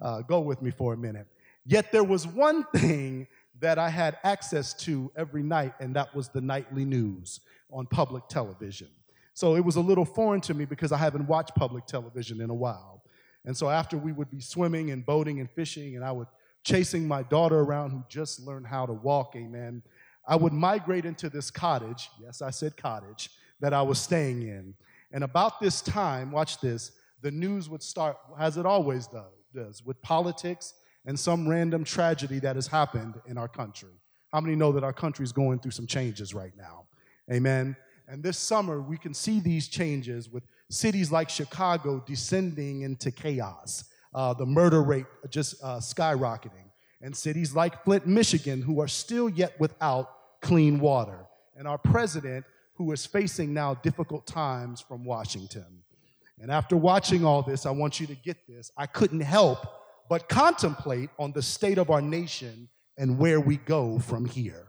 Uh, 0.00 0.22
go 0.22 0.40
with 0.40 0.62
me 0.62 0.70
for 0.70 0.94
a 0.94 0.96
minute. 0.96 1.26
Yet 1.64 1.90
there 1.90 2.04
was 2.04 2.26
one 2.26 2.64
thing 2.76 3.26
that 3.60 3.78
I 3.78 3.88
had 3.88 4.18
access 4.22 4.74
to 4.84 5.10
every 5.16 5.42
night, 5.42 5.74
and 5.80 5.96
that 5.96 6.14
was 6.14 6.28
the 6.28 6.40
nightly 6.40 6.84
news 6.84 7.40
on 7.70 7.86
public 7.86 8.28
television. 8.28 8.88
So 9.34 9.56
it 9.56 9.64
was 9.64 9.76
a 9.76 9.80
little 9.80 10.04
foreign 10.04 10.40
to 10.42 10.54
me 10.54 10.64
because 10.64 10.92
I 10.92 10.98
haven't 10.98 11.26
watched 11.26 11.54
public 11.54 11.86
television 11.86 12.40
in 12.40 12.50
a 12.50 12.54
while. 12.54 13.02
And 13.44 13.56
so 13.56 13.68
after 13.68 13.96
we 13.96 14.12
would 14.12 14.30
be 14.30 14.40
swimming 14.40 14.90
and 14.90 15.04
boating 15.04 15.40
and 15.40 15.50
fishing, 15.50 15.96
and 15.96 16.04
I 16.04 16.12
would 16.12 16.26
chasing 16.64 17.06
my 17.06 17.22
daughter 17.22 17.60
around 17.60 17.90
who 17.90 18.02
just 18.08 18.40
learned 18.40 18.66
how 18.66 18.86
to 18.86 18.92
walk, 18.92 19.34
amen, 19.36 19.82
I 20.26 20.36
would 20.36 20.52
migrate 20.52 21.04
into 21.04 21.30
this 21.30 21.50
cottage, 21.50 22.10
yes, 22.20 22.42
I 22.42 22.50
said 22.50 22.76
cottage, 22.76 23.30
that 23.60 23.72
I 23.72 23.82
was 23.82 23.98
staying 23.98 24.42
in. 24.42 24.74
And 25.16 25.24
about 25.24 25.62
this 25.62 25.80
time, 25.80 26.30
watch 26.30 26.60
this, 26.60 26.92
the 27.22 27.30
news 27.30 27.70
would 27.70 27.82
start, 27.82 28.18
as 28.38 28.58
it 28.58 28.66
always 28.66 29.08
does, 29.54 29.82
with 29.82 30.02
politics 30.02 30.74
and 31.06 31.18
some 31.18 31.48
random 31.48 31.84
tragedy 31.84 32.38
that 32.40 32.54
has 32.54 32.66
happened 32.66 33.14
in 33.26 33.38
our 33.38 33.48
country. 33.48 33.94
How 34.30 34.42
many 34.42 34.54
know 34.56 34.72
that 34.72 34.84
our 34.84 34.92
country 34.92 35.24
is 35.24 35.32
going 35.32 35.60
through 35.60 35.70
some 35.70 35.86
changes 35.86 36.34
right 36.34 36.52
now? 36.54 36.84
Amen. 37.32 37.74
And 38.06 38.22
this 38.22 38.36
summer, 38.36 38.82
we 38.82 38.98
can 38.98 39.14
see 39.14 39.40
these 39.40 39.68
changes 39.68 40.28
with 40.28 40.42
cities 40.68 41.10
like 41.10 41.30
Chicago 41.30 42.04
descending 42.06 42.82
into 42.82 43.10
chaos, 43.10 43.84
uh, 44.14 44.34
the 44.34 44.44
murder 44.44 44.82
rate 44.82 45.06
just 45.30 45.54
uh, 45.64 45.78
skyrocketing, 45.78 46.70
and 47.00 47.16
cities 47.16 47.54
like 47.54 47.82
Flint, 47.84 48.06
Michigan, 48.06 48.60
who 48.60 48.82
are 48.82 48.88
still 48.88 49.30
yet 49.30 49.58
without 49.58 50.10
clean 50.42 50.78
water, 50.78 51.24
and 51.56 51.66
our 51.66 51.78
president, 51.78 52.44
who 52.76 52.92
is 52.92 53.06
facing 53.06 53.54
now 53.54 53.74
difficult 53.74 54.26
times 54.26 54.80
from 54.80 55.04
Washington. 55.04 55.82
And 56.38 56.50
after 56.50 56.76
watching 56.76 57.24
all 57.24 57.42
this, 57.42 57.64
I 57.64 57.70
want 57.70 57.98
you 57.98 58.06
to 58.08 58.14
get 58.14 58.46
this. 58.46 58.70
I 58.76 58.86
couldn't 58.86 59.20
help 59.20 59.66
but 60.08 60.28
contemplate 60.28 61.10
on 61.18 61.32
the 61.32 61.42
state 61.42 61.78
of 61.78 61.90
our 61.90 62.02
nation 62.02 62.68
and 62.96 63.18
where 63.18 63.40
we 63.40 63.56
go 63.56 63.98
from 63.98 64.24
here. 64.24 64.68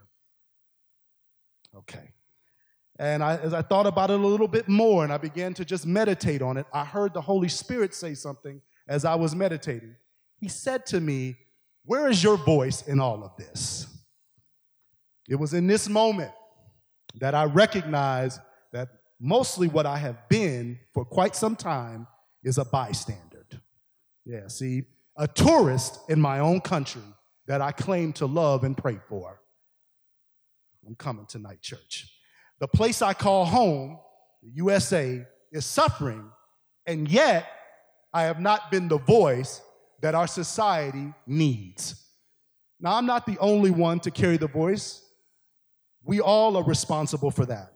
Okay. 1.75 2.11
And 2.99 3.23
I, 3.23 3.37
as 3.37 3.53
I 3.53 3.61
thought 3.61 3.85
about 3.85 4.09
it 4.09 4.19
a 4.19 4.27
little 4.27 4.47
bit 4.47 4.67
more 4.67 5.03
and 5.03 5.13
I 5.13 5.17
began 5.17 5.53
to 5.55 5.65
just 5.65 5.85
meditate 5.85 6.41
on 6.41 6.57
it, 6.57 6.65
I 6.73 6.83
heard 6.83 7.13
the 7.13 7.21
Holy 7.21 7.49
Spirit 7.49 7.93
say 7.93 8.15
something 8.15 8.61
as 8.87 9.05
I 9.05 9.15
was 9.15 9.35
meditating. 9.35 9.95
He 10.39 10.47
said 10.47 10.85
to 10.87 10.99
me, 10.99 11.37
Where 11.85 12.07
is 12.07 12.23
your 12.23 12.37
voice 12.37 12.87
in 12.87 12.99
all 12.99 13.23
of 13.23 13.35
this? 13.37 13.85
It 15.29 15.35
was 15.35 15.53
in 15.53 15.67
this 15.67 15.87
moment 15.87 16.31
that 17.19 17.35
I 17.35 17.45
recognize 17.45 18.39
that 18.73 18.89
mostly 19.19 19.67
what 19.67 19.85
I 19.85 19.97
have 19.97 20.27
been 20.29 20.79
for 20.93 21.05
quite 21.05 21.35
some 21.35 21.55
time 21.55 22.07
is 22.43 22.57
a 22.57 22.65
bystander. 22.65 23.45
Yeah, 24.25 24.47
see, 24.47 24.83
a 25.17 25.27
tourist 25.27 25.99
in 26.09 26.19
my 26.19 26.39
own 26.39 26.61
country 26.61 27.01
that 27.47 27.61
I 27.61 27.71
claim 27.71 28.13
to 28.13 28.25
love 28.25 28.63
and 28.63 28.77
pray 28.77 28.99
for. 29.07 29.41
I'm 30.85 30.95
coming 30.95 31.25
tonight, 31.25 31.61
church. 31.61 32.07
The 32.59 32.67
place 32.67 33.01
I 33.01 33.13
call 33.13 33.45
home, 33.45 33.99
the 34.43 34.49
USA, 34.55 35.25
is 35.51 35.65
suffering, 35.65 36.29
and 36.85 37.07
yet 37.07 37.47
I 38.13 38.23
have 38.23 38.39
not 38.39 38.71
been 38.71 38.87
the 38.87 38.97
voice 38.97 39.61
that 40.01 40.15
our 40.15 40.27
society 40.27 41.13
needs. 41.25 42.03
Now, 42.79 42.95
I'm 42.95 43.05
not 43.05 43.25
the 43.25 43.37
only 43.39 43.71
one 43.71 43.99
to 44.01 44.11
carry 44.11 44.37
the 44.37 44.47
voice. 44.47 45.01
We 46.07 46.21
all 46.21 46.55
are 46.55 46.63
responsible 46.63 47.31
for 47.31 47.45
that. 47.47 47.73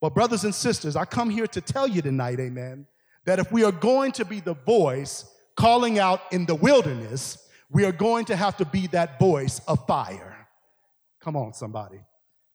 But, 0.00 0.14
brothers 0.14 0.44
and 0.44 0.54
sisters, 0.54 0.96
I 0.96 1.04
come 1.04 1.30
here 1.30 1.46
to 1.48 1.60
tell 1.60 1.86
you 1.86 2.02
tonight, 2.02 2.40
amen, 2.40 2.86
that 3.26 3.38
if 3.38 3.52
we 3.52 3.64
are 3.64 3.72
going 3.72 4.12
to 4.12 4.24
be 4.24 4.40
the 4.40 4.54
voice 4.54 5.30
calling 5.56 5.98
out 5.98 6.20
in 6.32 6.46
the 6.46 6.54
wilderness, 6.54 7.38
we 7.70 7.84
are 7.84 7.92
going 7.92 8.24
to 8.26 8.36
have 8.36 8.56
to 8.58 8.64
be 8.64 8.86
that 8.88 9.18
voice 9.18 9.60
of 9.68 9.86
fire. 9.86 10.48
Come 11.20 11.36
on, 11.36 11.52
somebody. 11.52 12.00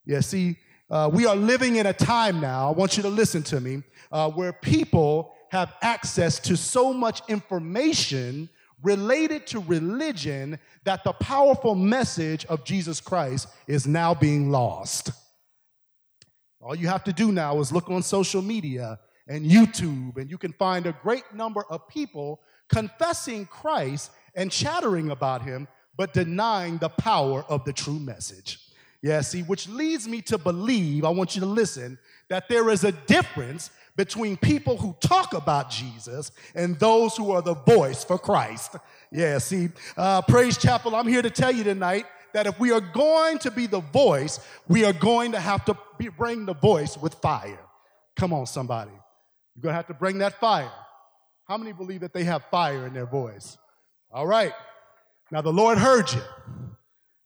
Yeah, 0.06 0.22
see, 0.22 0.58
uh, 0.90 1.10
we 1.14 1.28
are 1.28 1.36
living 1.36 1.76
in 1.76 1.86
a 1.86 1.94
time 1.94 2.40
now, 2.40 2.70
I 2.70 2.72
want 2.72 2.98
you 2.98 3.04
to 3.04 3.10
listen 3.10 3.44
to 3.44 3.62
me, 3.62 3.84
uh, 4.12 4.30
where 4.32 4.54
people 4.54 5.34
have 5.52 5.74
access 5.82 6.40
to 6.40 6.58
so 6.58 6.94
much 6.94 7.22
information 7.28 8.50
related 8.84 9.48
to 9.48 9.60
religion 9.60 10.60
that 10.84 11.04
the 11.04 11.14
powerful 11.14 11.76
message 11.76 12.46
of 12.46 12.64
Jesus 12.64 13.00
Christ 13.00 13.48
is 13.68 13.88
now 13.88 14.14
being 14.14 14.50
lost. 14.50 15.12
All 16.60 16.76
you 16.76 16.88
have 16.88 17.04
to 17.06 17.14
do 17.14 17.32
now 17.32 17.60
is 17.60 17.72
look 17.72 17.90
on 17.90 18.04
social 18.04 18.42
media 18.42 19.00
and 19.28 19.46
YouTube, 19.46 20.18
and 20.18 20.30
you 20.30 20.38
can 20.38 20.54
find 20.54 20.86
a 20.86 20.96
great 21.02 21.24
number 21.34 21.64
of 21.70 21.88
people 21.88 22.42
confessing 22.70 23.46
Christ 23.46 24.12
and 24.36 24.52
chattering 24.52 25.12
about 25.12 25.42
him, 25.42 25.68
but 25.98 26.14
denying 26.14 26.78
the 26.78 26.90
power 26.90 27.44
of 27.50 27.66
the 27.66 27.74
true 27.74 28.00
message. 28.00 28.60
Yeah, 29.02 29.22
see, 29.22 29.42
which 29.42 29.68
leads 29.68 30.08
me 30.08 30.22
to 30.24 30.38
believe, 30.38 31.04
I 31.04 31.10
want 31.10 31.36
you 31.36 31.42
to 31.42 31.48
listen, 31.48 31.98
that 32.30 32.48
there 32.48 32.70
is 32.70 32.84
a 32.84 32.92
difference 32.92 33.72
between 33.96 34.38
people 34.38 34.78
who 34.78 34.96
talk 35.00 35.34
about 35.34 35.70
Jesus 35.70 36.32
and 36.56 36.80
those 36.80 37.18
who 37.18 37.32
are 37.32 37.42
the 37.42 37.56
voice 37.56 38.04
for 38.04 38.18
Christ. 38.18 38.76
Yeah, 39.12 39.38
see, 39.38 39.70
uh, 39.98 40.22
Praise 40.22 40.58
Chapel, 40.58 40.96
I'm 40.96 41.08
here 41.08 41.22
to 41.22 41.30
tell 41.30 41.52
you 41.52 41.64
tonight 41.64 42.06
that 42.34 42.48
if 42.48 42.60
we 42.60 42.72
are 42.72 42.82
going 42.82 43.40
to 43.40 43.52
be 43.52 43.68
the 43.68 43.82
voice, 43.82 44.40
we 44.68 44.86
are 44.86 44.94
going 44.94 45.34
to 45.34 45.40
have 45.40 45.66
to 45.66 45.78
be, 45.98 46.08
bring 46.08 46.46
the 46.46 46.54
voice 46.54 46.98
with 46.98 47.16
fire. 47.16 47.60
Come 48.16 48.34
on, 48.34 48.46
somebody. 48.46 48.92
You're 48.92 49.64
going 49.64 49.74
to 49.74 49.78
have 49.78 49.88
to 49.88 49.94
bring 49.94 50.20
that 50.20 50.40
fire. 50.40 50.72
How 51.48 51.58
many 51.58 51.74
believe 51.74 52.02
that 52.02 52.14
they 52.14 52.24
have 52.24 52.44
fire 52.50 52.88
in 52.88 52.94
their 52.94 53.06
voice? 53.06 53.58
All 54.12 54.26
right. 54.26 54.54
Now, 55.32 55.42
the 55.42 55.52
Lord 55.52 55.78
heard 55.78 56.12
you. 56.12 56.22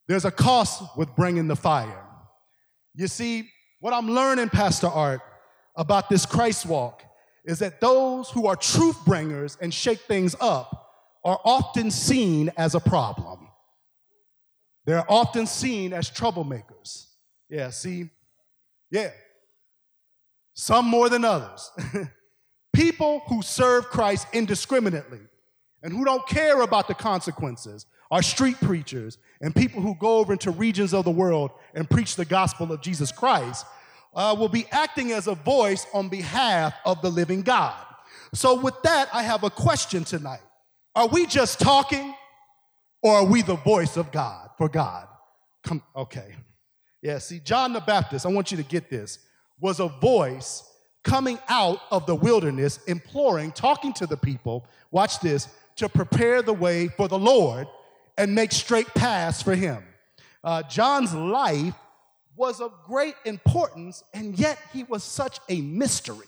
There's 0.08 0.24
a 0.24 0.30
cost 0.30 0.82
with 0.96 1.14
bringing 1.16 1.48
the 1.48 1.56
fire. 1.56 2.02
You 2.94 3.08
see, 3.08 3.50
what 3.80 3.92
I'm 3.92 4.10
learning, 4.10 4.48
Pastor 4.48 4.86
Art, 4.86 5.20
about 5.76 6.08
this 6.08 6.26
Christ 6.26 6.66
walk 6.66 7.02
is 7.44 7.58
that 7.60 7.80
those 7.80 8.30
who 8.30 8.46
are 8.46 8.56
truth 8.56 8.96
bringers 9.04 9.56
and 9.60 9.72
shake 9.72 10.00
things 10.00 10.34
up 10.40 10.92
are 11.24 11.40
often 11.44 11.90
seen 11.90 12.50
as 12.56 12.74
a 12.74 12.80
problem. 12.80 13.48
They're 14.84 15.10
often 15.10 15.46
seen 15.46 15.92
as 15.92 16.10
troublemakers. 16.10 17.06
Yeah, 17.48 17.70
see? 17.70 18.10
Yeah. 18.90 19.10
Some 20.54 20.86
more 20.86 21.08
than 21.08 21.24
others. 21.24 21.70
People 22.72 23.22
who 23.28 23.42
serve 23.42 23.86
Christ 23.86 24.26
indiscriminately 24.32 25.20
and 25.82 25.92
who 25.92 26.04
don't 26.04 26.26
care 26.26 26.62
about 26.62 26.88
the 26.88 26.94
consequences 26.94 27.86
are 28.10 28.22
street 28.22 28.56
preachers 28.60 29.18
and 29.40 29.54
people 29.54 29.80
who 29.80 29.94
go 29.96 30.18
over 30.18 30.32
into 30.32 30.50
regions 30.50 30.94
of 30.94 31.04
the 31.04 31.10
world 31.10 31.50
and 31.74 31.90
preach 31.90 32.16
the 32.16 32.24
gospel 32.24 32.72
of 32.72 32.80
Jesus 32.80 33.10
Christ 33.10 33.66
uh, 34.16 34.34
will 34.36 34.48
be 34.48 34.66
acting 34.72 35.12
as 35.12 35.26
a 35.26 35.34
voice 35.34 35.86
on 35.92 36.08
behalf 36.08 36.74
of 36.84 37.00
the 37.02 37.10
living 37.10 37.42
God. 37.42 37.76
So, 38.32 38.60
with 38.60 38.74
that, 38.82 39.08
I 39.12 39.22
have 39.22 39.44
a 39.44 39.50
question 39.50 40.02
tonight. 40.02 40.40
Are 40.94 41.06
we 41.06 41.26
just 41.26 41.60
talking 41.60 42.14
or 43.02 43.16
are 43.16 43.24
we 43.24 43.42
the 43.42 43.56
voice 43.56 43.96
of 43.96 44.10
God 44.10 44.50
for 44.56 44.68
God? 44.68 45.06
Come, 45.62 45.82
okay. 45.94 46.34
Yeah, 47.02 47.18
see, 47.18 47.38
John 47.38 47.74
the 47.74 47.80
Baptist, 47.80 48.24
I 48.24 48.30
want 48.30 48.50
you 48.50 48.56
to 48.56 48.62
get 48.62 48.88
this, 48.88 49.18
was 49.60 49.78
a 49.78 49.88
voice 49.88 50.64
coming 51.04 51.38
out 51.48 51.80
of 51.90 52.06
the 52.06 52.14
wilderness, 52.14 52.80
imploring, 52.86 53.52
talking 53.52 53.92
to 53.92 54.06
the 54.06 54.16
people, 54.16 54.66
watch 54.90 55.20
this, 55.20 55.48
to 55.76 55.88
prepare 55.88 56.42
the 56.42 56.52
way 56.52 56.88
for 56.88 57.06
the 57.06 57.18
Lord 57.18 57.68
and 58.16 58.34
make 58.34 58.50
straight 58.50 58.88
paths 58.94 59.42
for 59.42 59.54
him. 59.54 59.84
Uh, 60.42 60.62
John's 60.62 61.14
life 61.14 61.74
was 62.36 62.60
of 62.60 62.72
great 62.84 63.14
importance, 63.24 64.04
and 64.12 64.38
yet 64.38 64.58
he 64.72 64.84
was 64.84 65.02
such 65.02 65.40
a 65.48 65.60
mystery. 65.60 66.26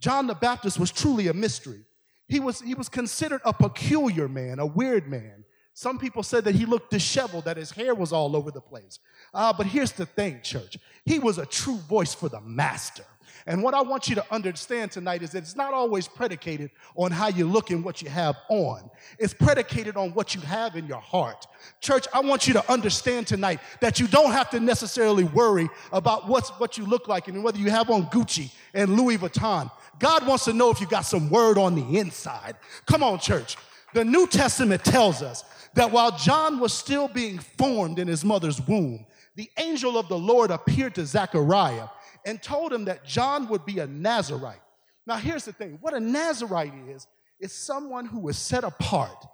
John 0.00 0.26
the 0.26 0.34
Baptist 0.34 0.78
was 0.78 0.92
truly 0.92 1.28
a 1.28 1.34
mystery. 1.34 1.80
He 2.28 2.40
was, 2.40 2.60
he 2.60 2.74
was 2.74 2.88
considered 2.88 3.40
a 3.44 3.52
peculiar 3.52 4.28
man, 4.28 4.58
a 4.58 4.66
weird 4.66 5.08
man. 5.08 5.44
Some 5.74 5.98
people 5.98 6.22
said 6.22 6.44
that 6.44 6.54
he 6.54 6.66
looked 6.66 6.90
disheveled, 6.90 7.44
that 7.44 7.56
his 7.56 7.70
hair 7.70 7.94
was 7.94 8.12
all 8.12 8.36
over 8.36 8.50
the 8.50 8.60
place. 8.60 8.98
Uh, 9.32 9.52
but 9.52 9.66
here's 9.66 9.92
the 9.92 10.06
thing, 10.06 10.40
church. 10.42 10.76
He 11.04 11.18
was 11.18 11.38
a 11.38 11.46
true 11.46 11.76
voice 11.76 12.14
for 12.14 12.28
the 12.28 12.40
master. 12.40 13.04
And 13.48 13.62
what 13.62 13.72
I 13.72 13.80
want 13.80 14.10
you 14.10 14.14
to 14.16 14.24
understand 14.30 14.92
tonight 14.92 15.22
is 15.22 15.30
that 15.30 15.38
it's 15.38 15.56
not 15.56 15.72
always 15.72 16.06
predicated 16.06 16.70
on 16.94 17.10
how 17.10 17.28
you 17.28 17.46
look 17.46 17.70
and 17.70 17.82
what 17.82 18.02
you 18.02 18.10
have 18.10 18.36
on. 18.50 18.90
It's 19.18 19.32
predicated 19.32 19.96
on 19.96 20.12
what 20.12 20.34
you 20.34 20.42
have 20.42 20.76
in 20.76 20.86
your 20.86 21.00
heart. 21.00 21.46
Church, 21.80 22.06
I 22.12 22.20
want 22.20 22.46
you 22.46 22.52
to 22.52 22.70
understand 22.70 23.26
tonight 23.26 23.60
that 23.80 23.98
you 23.98 24.06
don't 24.06 24.32
have 24.32 24.50
to 24.50 24.60
necessarily 24.60 25.24
worry 25.24 25.70
about 25.92 26.28
what's, 26.28 26.50
what 26.60 26.76
you 26.76 26.84
look 26.84 27.08
like 27.08 27.28
and 27.28 27.42
whether 27.42 27.58
you 27.58 27.70
have 27.70 27.88
on 27.88 28.04
Gucci 28.10 28.52
and 28.74 28.94
Louis 28.98 29.16
Vuitton. 29.16 29.70
God 29.98 30.26
wants 30.26 30.44
to 30.44 30.52
know 30.52 30.68
if 30.68 30.78
you 30.78 30.86
got 30.86 31.06
some 31.06 31.30
word 31.30 31.56
on 31.56 31.74
the 31.74 31.98
inside. 31.98 32.54
Come 32.84 33.02
on, 33.02 33.18
church. 33.18 33.56
The 33.94 34.04
New 34.04 34.26
Testament 34.26 34.84
tells 34.84 35.22
us 35.22 35.42
that 35.72 35.90
while 35.90 36.14
John 36.18 36.60
was 36.60 36.74
still 36.74 37.08
being 37.08 37.38
formed 37.38 37.98
in 37.98 38.08
his 38.08 38.26
mother's 38.26 38.60
womb, 38.60 39.06
the 39.36 39.50
angel 39.56 39.96
of 39.96 40.08
the 40.08 40.18
Lord 40.18 40.50
appeared 40.50 40.96
to 40.96 41.06
Zechariah 41.06 41.86
and 42.28 42.42
told 42.42 42.74
him 42.74 42.84
that 42.84 43.06
John 43.06 43.48
would 43.48 43.64
be 43.64 43.78
a 43.78 43.86
Nazarite. 43.86 44.60
Now, 45.06 45.16
here's 45.16 45.46
the 45.46 45.52
thing 45.52 45.78
what 45.80 45.94
a 45.94 46.00
Nazarite 46.00 46.74
is, 46.90 47.06
is 47.40 47.54
someone 47.54 48.04
who 48.04 48.20
was 48.20 48.36
set 48.36 48.64
apart 48.64 49.24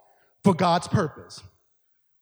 for 0.45 0.53
God's 0.53 0.87
purpose. 0.87 1.43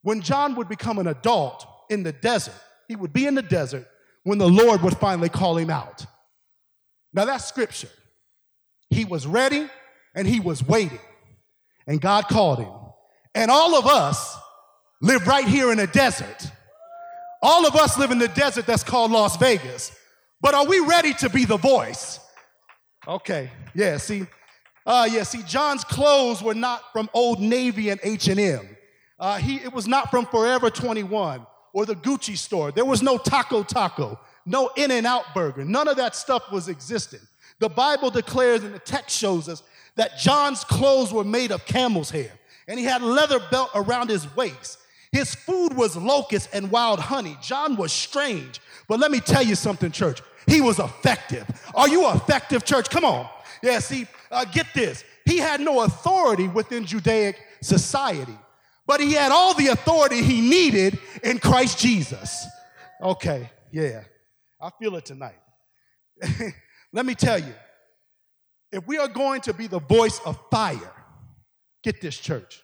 When 0.02 0.22
John 0.22 0.56
would 0.56 0.68
become 0.68 0.98
an 0.98 1.06
adult 1.06 1.68
in 1.92 2.02
the 2.02 2.12
desert, 2.12 2.56
he 2.88 2.96
would 2.96 3.14
be 3.14 3.28
in 3.28 3.36
the 3.36 3.44
desert 3.44 3.88
when 4.24 4.40
the 4.40 4.50
Lord 4.50 4.82
would 4.82 4.98
finally 4.98 5.30
call 5.30 5.58
him 5.58 5.70
out. 5.70 6.08
Now, 7.14 7.26
that's 7.26 7.46
scripture. 7.46 7.92
He 8.90 9.06
was 9.06 9.28
ready 9.28 9.70
and 10.16 10.28
he 10.28 10.40
was 10.40 10.66
waiting, 10.66 11.00
and 11.86 12.02
God 12.02 12.28
called 12.28 12.60
him. 12.60 12.74
And 13.36 13.52
all 13.52 13.76
of 13.76 13.86
us 13.86 14.36
live 15.02 15.28
right 15.28 15.48
here 15.48 15.72
in 15.72 15.78
a 15.78 15.88
desert 15.88 16.52
all 17.44 17.68
of 17.68 17.76
us 17.76 17.98
live 17.98 18.12
in 18.12 18.20
the 18.20 18.30
desert 18.30 18.66
that's 18.66 18.86
called 18.86 19.12
Las 19.12 19.36
Vegas. 19.36 19.92
But 20.44 20.54
are 20.56 20.66
we 20.66 20.80
ready 20.82 21.14
to 21.14 21.30
be 21.30 21.46
the 21.46 21.56
voice? 21.56 22.20
Okay, 23.08 23.50
yeah, 23.74 23.96
see, 23.96 24.26
uh, 24.86 25.08
yeah, 25.10 25.24
see, 25.24 25.42
John's 25.44 25.86
clothes 25.86 26.44
were 26.44 26.54
not 26.54 26.92
from 26.92 27.10
Old 27.14 27.40
Navy 27.40 27.90
and 27.90 28.00
H&M. 28.04 28.68
Uh, 29.18 29.38
he, 29.38 29.56
it 29.56 29.72
was 29.72 29.88
not 29.88 30.12
from 30.12 30.26
Forever 30.26 30.70
21 30.70 31.48
or 31.72 31.86
the 31.86 31.96
Gucci 31.96 32.38
store. 32.38 32.74
There 32.74 32.84
was 32.84 33.02
no 33.02 33.18
Taco 33.18 33.64
Taco, 33.64 34.20
no 34.46 34.70
In-N-Out 34.76 35.34
Burger. 35.34 35.64
None 35.64 35.88
of 35.88 35.96
that 35.96 36.14
stuff 36.14 36.52
was 36.52 36.68
existing. 36.68 37.22
The 37.60 37.70
Bible 37.70 38.10
declares 38.10 38.66
and 38.66 38.76
the 38.76 38.80
text 38.80 39.18
shows 39.18 39.48
us 39.48 39.64
that 39.96 40.18
John's 40.18 40.66
clothes 40.66 41.14
were 41.14 41.24
made 41.24 41.52
of 41.52 41.66
camel's 41.66 42.12
hair, 42.12 42.32
and 42.68 42.78
he 42.78 42.84
had 42.84 43.02
a 43.02 43.06
leather 43.06 43.40
belt 43.50 43.70
around 43.76 44.10
his 44.10 44.34
waist. 44.36 44.80
His 45.14 45.36
food 45.36 45.74
was 45.74 45.96
locusts 45.96 46.50
and 46.52 46.70
wild 46.70 47.00
honey. 47.00 47.38
John 47.42 47.78
was 47.78 47.94
strange. 47.94 48.60
But 48.88 49.00
let 49.00 49.12
me 49.12 49.20
tell 49.20 49.44
you 49.44 49.54
something, 49.54 49.92
church. 49.92 50.22
He 50.48 50.62
was 50.62 50.80
effective. 50.80 51.46
Are 51.76 51.88
you 51.88 52.10
effective, 52.10 52.66
church? 52.66 52.90
Come 52.90 53.06
on. 53.06 53.28
Yeah, 53.62 53.80
see, 53.80 54.08
uh, 54.32 54.46
get 54.46 54.68
this. 54.74 55.04
He 55.26 55.38
had 55.38 55.62
no 55.62 55.84
authority 55.84 56.48
within 56.48 56.86
Judaic 56.86 57.40
society, 57.62 58.38
but 58.86 59.00
he 59.00 59.14
had 59.14 59.32
all 59.32 59.54
the 59.54 59.68
authority 59.68 60.22
he 60.22 60.42
needed 60.42 61.00
in 61.24 61.40
Christ 61.40 61.80
Jesus. 61.80 62.46
Okay, 63.02 63.50
yeah. 63.72 64.04
I 64.60 64.70
feel 64.80 64.96
it 64.96 65.06
tonight. 65.06 65.40
let 66.94 67.06
me 67.06 67.16
tell 67.16 67.40
you 67.40 67.54
if 68.72 68.86
we 68.88 68.98
are 68.98 69.08
going 69.08 69.42
to 69.42 69.54
be 69.54 69.68
the 69.68 69.80
voice 69.80 70.20
of 70.26 70.38
fire, 70.52 70.94
get 71.84 72.02
this, 72.02 72.18
church 72.18 72.64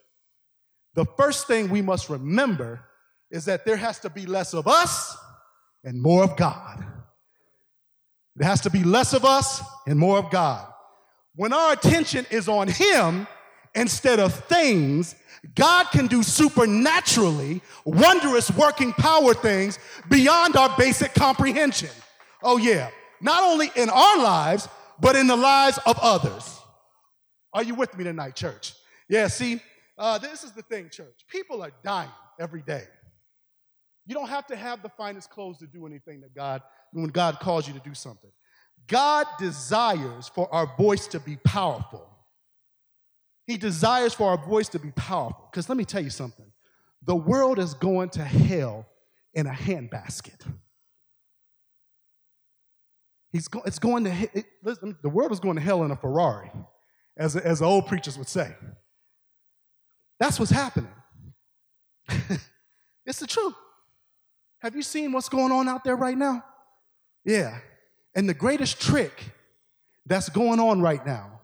the 1.00 1.06
first 1.18 1.48
thing 1.48 1.70
we 1.70 1.82
must 1.82 2.10
remember 2.10 2.82
is 3.32 3.46
that 3.46 3.66
there 3.66 3.78
has 3.78 4.00
to 4.00 4.10
be 4.10 4.26
less 4.26 4.54
of 4.54 4.68
us 4.68 5.16
and 5.84 6.02
more 6.02 6.24
of 6.24 6.36
God. 6.36 6.84
There 8.40 8.48
has 8.48 8.62
to 8.62 8.70
be 8.70 8.86
less 8.86 9.14
of 9.14 9.26
us 9.26 9.62
and 9.86 10.00
more 10.00 10.18
of 10.18 10.32
God. 10.32 10.66
When 11.36 11.52
our 11.52 11.74
attention 11.74 12.26
is 12.32 12.48
on 12.48 12.70
Him 12.70 13.28
instead 13.76 14.20
of 14.20 14.34
things, 14.46 15.14
God 15.56 15.88
can 15.92 16.08
do 16.08 16.24
supernaturally 16.24 17.62
wondrous 17.84 18.50
working 18.52 18.94
power 18.94 19.34
things 19.34 19.78
beyond 20.10 20.56
our 20.56 20.74
basic 20.78 21.14
comprehension. 21.14 21.90
Oh, 22.42 22.58
yeah. 22.58 22.90
Not 23.22 23.44
only 23.44 23.70
in 23.76 23.90
our 23.90 24.18
lives, 24.18 24.70
but 25.02 25.18
in 25.18 25.28
the 25.28 25.36
lives 25.36 25.78
of 25.86 26.00
others. 26.02 26.60
Are 27.54 27.64
you 27.64 27.76
with 27.76 27.98
me 27.98 28.06
tonight, 28.06 28.36
church? 28.36 28.74
Yeah, 29.10 29.28
see, 29.28 29.62
uh, 29.98 30.18
this 30.18 30.46
is 30.46 30.54
the 30.54 30.62
thing, 30.62 30.90
church. 30.90 31.26
People 31.30 31.62
are 31.62 31.72
dying 31.84 32.12
every 32.40 32.62
day. 32.62 32.86
You 34.10 34.16
don't 34.16 34.28
have 34.28 34.48
to 34.48 34.56
have 34.56 34.82
the 34.82 34.90
finest 34.90 35.30
clothes 35.30 35.60
to 35.60 35.68
do 35.68 35.86
anything 35.86 36.22
that 36.22 36.34
God, 36.34 36.64
when 36.94 37.10
God 37.10 37.40
calls 37.40 37.68
you 37.68 37.76
to 37.76 37.80
do 37.80 37.94
something. 37.94 38.32
God 38.88 39.28
desires 39.38 40.28
for 40.28 40.52
our 40.52 40.66
voice 40.78 41.06
to 41.10 41.20
be 41.20 41.38
powerful. 41.46 42.10
He 43.46 43.56
desires 43.56 44.16
for 44.16 44.32
our 44.32 44.44
voice 44.44 44.68
to 44.70 44.80
be 44.80 44.90
powerful. 44.90 45.48
Because 45.52 45.70
let 45.70 45.78
me 45.78 45.86
tell 45.86 46.04
you 46.04 46.10
something 46.10 46.48
the 47.04 47.16
world 47.16 47.60
is 47.60 47.76
going 47.76 48.10
to 48.10 48.24
hell 48.24 48.88
in 49.36 49.46
a 49.46 49.52
handbasket. 49.52 50.42
He's 53.32 53.48
go, 53.48 53.62
it's 53.64 53.78
going 53.78 54.06
to, 54.06 54.12
it, 54.34 54.48
listen, 54.64 54.98
the 55.04 55.10
world 55.10 55.32
is 55.32 55.40
going 55.40 55.58
to 55.58 55.62
hell 55.62 55.84
in 55.84 55.92
a 55.92 55.96
Ferrari, 55.96 56.50
as, 57.16 57.36
as 57.36 57.60
the 57.60 57.66
old 57.66 57.86
preachers 57.86 58.18
would 58.18 58.28
say. 58.28 58.56
That's 60.20 60.40
what's 60.40 60.52
happening. 60.52 60.92
it's 63.06 63.20
the 63.20 63.28
truth. 63.28 63.54
Have 64.60 64.76
you 64.76 64.82
seen 64.82 65.12
what's 65.12 65.30
going 65.30 65.52
on 65.52 65.68
out 65.68 65.84
there 65.84 65.96
right 65.96 66.18
now? 66.18 66.44
Yeah. 67.24 67.60
And 68.16 68.28
the 68.28 68.34
greatest 68.34 68.82
trick 68.82 69.32
that's 70.06 70.30
going 70.30 70.60
on 70.60 70.82
right 70.82 71.06
now 71.06 71.42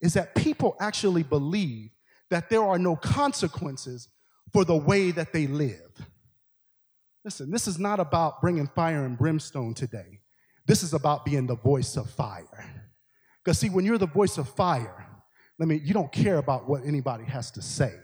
is 0.00 0.14
that 0.14 0.34
people 0.34 0.76
actually 0.80 1.22
believe 1.22 1.90
that 2.30 2.50
there 2.50 2.62
are 2.62 2.78
no 2.78 2.96
consequences 2.96 4.08
for 4.52 4.64
the 4.64 4.76
way 4.76 5.10
that 5.10 5.32
they 5.32 5.46
live. 5.46 5.90
Listen, 7.24 7.50
this 7.50 7.66
is 7.66 7.78
not 7.78 8.00
about 8.00 8.40
bringing 8.40 8.66
fire 8.66 9.04
and 9.04 9.16
brimstone 9.16 9.74
today. 9.74 10.20
This 10.66 10.82
is 10.82 10.92
about 10.92 11.24
being 11.24 11.46
the 11.46 11.56
voice 11.56 11.96
of 11.96 12.10
fire. 12.10 12.86
Because, 13.44 13.58
see, 13.58 13.70
when 13.70 13.84
you're 13.84 13.98
the 13.98 14.06
voice 14.06 14.38
of 14.38 14.48
fire, 14.48 15.06
let 15.58 15.68
me, 15.68 15.80
you 15.82 15.94
don't 15.94 16.12
care 16.12 16.38
about 16.38 16.68
what 16.68 16.82
anybody 16.84 17.24
has 17.24 17.50
to 17.52 17.62
say. 17.62 17.94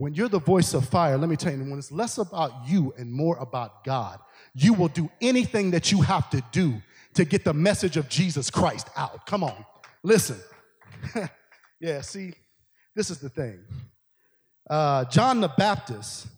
When 0.00 0.14
you're 0.14 0.30
the 0.30 0.40
voice 0.40 0.72
of 0.72 0.88
fire, 0.88 1.18
let 1.18 1.28
me 1.28 1.36
tell 1.36 1.52
you, 1.52 1.58
when 1.58 1.78
it's 1.78 1.92
less 1.92 2.16
about 2.16 2.66
you 2.66 2.94
and 2.96 3.12
more 3.12 3.36
about 3.36 3.84
God, 3.84 4.18
you 4.54 4.72
will 4.72 4.88
do 4.88 5.10
anything 5.20 5.72
that 5.72 5.92
you 5.92 6.00
have 6.00 6.30
to 6.30 6.42
do 6.52 6.80
to 7.12 7.26
get 7.26 7.44
the 7.44 7.52
message 7.52 7.98
of 7.98 8.08
Jesus 8.08 8.48
Christ 8.48 8.88
out. 8.96 9.26
Come 9.26 9.44
on, 9.44 9.62
listen. 10.02 10.38
yeah, 11.80 12.00
see, 12.00 12.32
this 12.96 13.10
is 13.10 13.18
the 13.18 13.28
thing. 13.28 13.62
Uh, 14.70 15.04
John 15.04 15.42
the 15.42 15.52
Baptist 15.58 16.28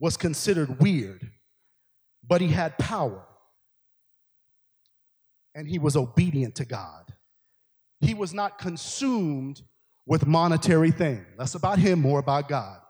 was 0.00 0.16
considered 0.16 0.80
weird, 0.80 1.30
but 2.26 2.40
he 2.40 2.48
had 2.48 2.76
power 2.78 3.22
and 5.54 5.68
he 5.68 5.78
was 5.78 5.94
obedient 5.94 6.56
to 6.56 6.64
God. 6.64 7.14
He 8.00 8.12
was 8.12 8.34
not 8.34 8.58
consumed 8.58 9.62
with 10.08 10.26
monetary 10.26 10.90
things. 10.90 11.24
Less 11.36 11.54
about 11.54 11.78
him, 11.78 12.00
more 12.00 12.18
about 12.18 12.48
God. 12.48 12.80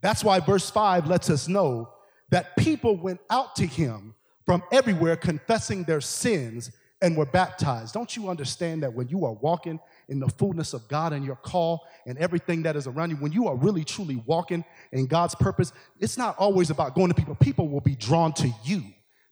That's 0.00 0.24
why 0.24 0.40
verse 0.40 0.70
5 0.70 1.08
lets 1.08 1.28
us 1.28 1.48
know 1.48 1.92
that 2.30 2.56
people 2.56 2.96
went 2.96 3.20
out 3.28 3.56
to 3.56 3.66
him 3.66 4.14
from 4.46 4.62
everywhere 4.72 5.16
confessing 5.16 5.82
their 5.82 6.00
sins 6.00 6.70
and 7.02 7.16
were 7.16 7.26
baptized. 7.26 7.94
Don't 7.94 8.16
you 8.16 8.28
understand 8.28 8.82
that 8.82 8.92
when 8.92 9.08
you 9.08 9.24
are 9.24 9.32
walking 9.32 9.80
in 10.08 10.20
the 10.20 10.28
fullness 10.28 10.72
of 10.72 10.86
God 10.88 11.12
and 11.12 11.24
your 11.24 11.36
call 11.36 11.86
and 12.06 12.16
everything 12.18 12.62
that 12.62 12.76
is 12.76 12.86
around 12.86 13.10
you, 13.10 13.16
when 13.16 13.32
you 13.32 13.48
are 13.48 13.56
really 13.56 13.84
truly 13.84 14.16
walking 14.26 14.64
in 14.92 15.06
God's 15.06 15.34
purpose, 15.34 15.72
it's 15.98 16.16
not 16.16 16.36
always 16.38 16.70
about 16.70 16.94
going 16.94 17.08
to 17.08 17.14
people. 17.14 17.34
People 17.34 17.68
will 17.68 17.80
be 17.80 17.96
drawn 17.96 18.32
to 18.34 18.50
you. 18.64 18.82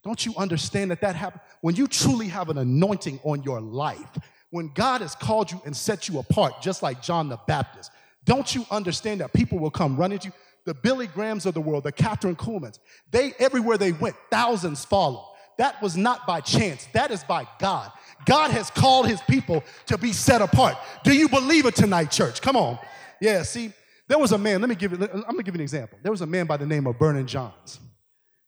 Don't 0.05 0.25
you 0.25 0.35
understand 0.37 0.91
that 0.91 1.01
that 1.01 1.17
happens? 1.17 1.43
When 1.61 1.75
you 1.75 1.87
truly 1.87 2.29
have 2.29 2.49
an 2.49 2.59
anointing 2.59 3.21
on 3.25 3.43
your 3.43 3.61
life, 3.61 4.19
when 4.57 4.73
God 4.75 5.03
has 5.03 5.15
called 5.15 5.53
you 5.53 5.61
and 5.67 5.77
set 5.77 6.09
you 6.09 6.19
apart, 6.19 6.63
just 6.63 6.83
like 6.83 7.03
John 7.03 7.29
the 7.29 7.39
Baptist, 7.47 7.91
don't 8.25 8.55
you 8.55 8.65
understand 8.71 9.21
that 9.21 9.35
people 9.35 9.59
will 9.59 9.71
come 9.71 9.99
running 9.99 10.19
to 10.21 10.29
you? 10.29 10.33
The 10.65 10.73
Billy 10.73 11.07
Grahams 11.07 11.45
of 11.45 11.53
the 11.53 11.61
world, 11.61 11.85
the 11.85 11.93
Kathryn 11.93 12.37
Kuhlmans, 12.37 12.79
they 13.11 13.35
everywhere 13.39 13.77
they 13.77 13.93
went, 13.93 14.17
thousands 14.31 14.83
follow. 14.83 15.29
That 15.59 15.81
was 15.83 15.95
not 15.95 16.27
by 16.27 16.41
chance. 16.41 16.89
That 16.95 17.11
is 17.11 17.23
by 17.23 17.47
God. 17.59 17.93
God 18.25 18.51
has 18.51 18.71
called 18.71 19.07
his 19.07 19.21
people 19.23 19.63
to 19.87 19.99
be 19.99 20.15
set 20.15 20.41
apart. 20.41 20.79
Do 21.05 21.15
you 21.15 21.29
believe 21.29 21.67
it 21.67 21.77
tonight, 21.77 22.11
church? 22.11 22.41
Come 22.41 22.57
on. 22.57 22.79
Yeah, 23.21 23.43
see, 23.43 23.73
there 24.09 24.19
was 24.19 24.33
a 24.33 24.39
man, 24.39 24.63
let 24.63 24.71
me 24.71 24.75
give 24.75 24.93
you, 24.93 25.03
I'm 25.03 25.21
gonna 25.21 25.43
give 25.43 25.55
you 25.55 25.59
an 25.59 25.65
example. 25.65 25.99
There 26.03 26.13
was 26.13 26.23
a 26.23 26.27
man 26.27 26.47
by 26.47 26.57
the 26.57 26.67
name 26.67 26.87
of 26.87 26.99
Vernon 26.99 27.27
Johns. 27.27 27.79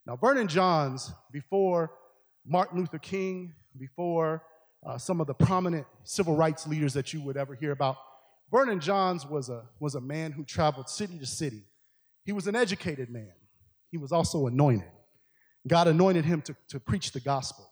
Now, 0.07 0.16
Vernon 0.16 0.49
Johns, 0.49 1.12
before 1.31 1.90
Martin 2.47 2.79
Luther 2.79 2.99
King, 2.99 3.53
before 3.79 4.42
uh, 4.88 4.96
some 4.96 5.20
of 5.20 5.27
the 5.27 5.35
prominent 5.35 5.87
civil 6.05 6.35
rights 6.35 6.66
leaders 6.66 6.94
that 6.94 7.12
you 7.12 7.20
would 7.20 7.37
ever 7.37 7.55
hear 7.55 7.72
about. 7.72 7.96
Vernon 8.51 8.81
Johns 8.81 9.27
was 9.27 9.51
a, 9.51 9.64
was 9.79 9.94
a 9.94 10.01
man 10.01 10.33
who 10.33 10.44
traveled 10.44 10.88
city 10.88 11.18
to 11.18 11.27
city. 11.27 11.62
He 12.24 12.33
was 12.33 12.46
an 12.46 12.57
educated 12.57 13.11
man. 13.11 13.33
He 13.90 13.98
was 13.98 14.12
also 14.12 14.46
anointed. 14.46 14.88
God 15.66 15.88
anointed 15.88 16.24
him 16.24 16.40
to, 16.42 16.57
to 16.70 16.81
preach 16.81 17.12
the 17.12 17.20
gospel. 17.20 17.68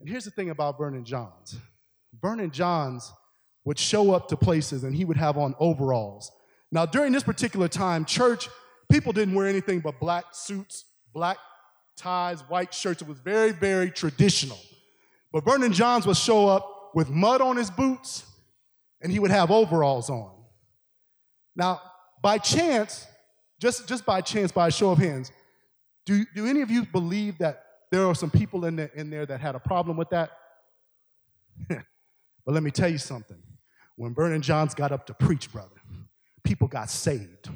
And 0.00 0.08
here's 0.08 0.26
the 0.26 0.30
thing 0.30 0.50
about 0.50 0.78
Vernon 0.78 1.04
Johns 1.04 1.56
Vernon 2.20 2.50
Johns 2.50 3.10
would 3.64 3.78
show 3.78 4.12
up 4.12 4.28
to 4.28 4.36
places 4.36 4.84
and 4.84 4.94
he 4.94 5.04
would 5.04 5.16
have 5.16 5.38
on 5.38 5.54
overalls. 5.58 6.30
Now, 6.70 6.84
during 6.84 7.12
this 7.12 7.22
particular 7.22 7.68
time, 7.68 8.04
church, 8.04 8.48
people 8.90 9.12
didn't 9.12 9.34
wear 9.34 9.46
anything 9.46 9.80
but 9.80 9.98
black 9.98 10.26
suits, 10.32 10.84
black 11.14 11.38
ties, 11.96 12.40
white 12.42 12.74
shirts. 12.74 13.00
It 13.00 13.08
was 13.08 13.18
very, 13.18 13.52
very 13.52 13.90
traditional. 13.90 14.58
But 15.32 15.44
Vernon 15.44 15.72
Johns 15.72 16.06
would 16.06 16.16
show 16.16 16.48
up 16.48 16.90
with 16.94 17.10
mud 17.10 17.40
on 17.40 17.56
his 17.56 17.70
boots 17.70 18.24
and 19.00 19.12
he 19.12 19.18
would 19.18 19.30
have 19.30 19.50
overalls 19.50 20.10
on. 20.10 20.32
Now, 21.54 21.80
by 22.22 22.38
chance, 22.38 23.06
just, 23.60 23.88
just 23.88 24.06
by 24.06 24.20
chance, 24.20 24.52
by 24.52 24.68
a 24.68 24.70
show 24.70 24.90
of 24.90 24.98
hands, 24.98 25.30
do, 26.06 26.24
do 26.34 26.46
any 26.46 26.62
of 26.62 26.70
you 26.70 26.84
believe 26.84 27.38
that 27.38 27.64
there 27.90 28.06
are 28.06 28.14
some 28.14 28.30
people 28.30 28.64
in 28.64 28.76
there, 28.76 28.90
in 28.94 29.10
there 29.10 29.26
that 29.26 29.40
had 29.40 29.54
a 29.54 29.60
problem 29.60 29.96
with 29.96 30.10
that? 30.10 30.30
but 31.68 31.84
let 32.46 32.62
me 32.62 32.70
tell 32.70 32.88
you 32.88 32.98
something. 32.98 33.38
When 33.96 34.14
Vernon 34.14 34.42
Johns 34.42 34.74
got 34.74 34.92
up 34.92 35.06
to 35.06 35.14
preach, 35.14 35.52
brother, 35.52 35.74
people 36.44 36.68
got 36.68 36.88
saved. 36.88 37.50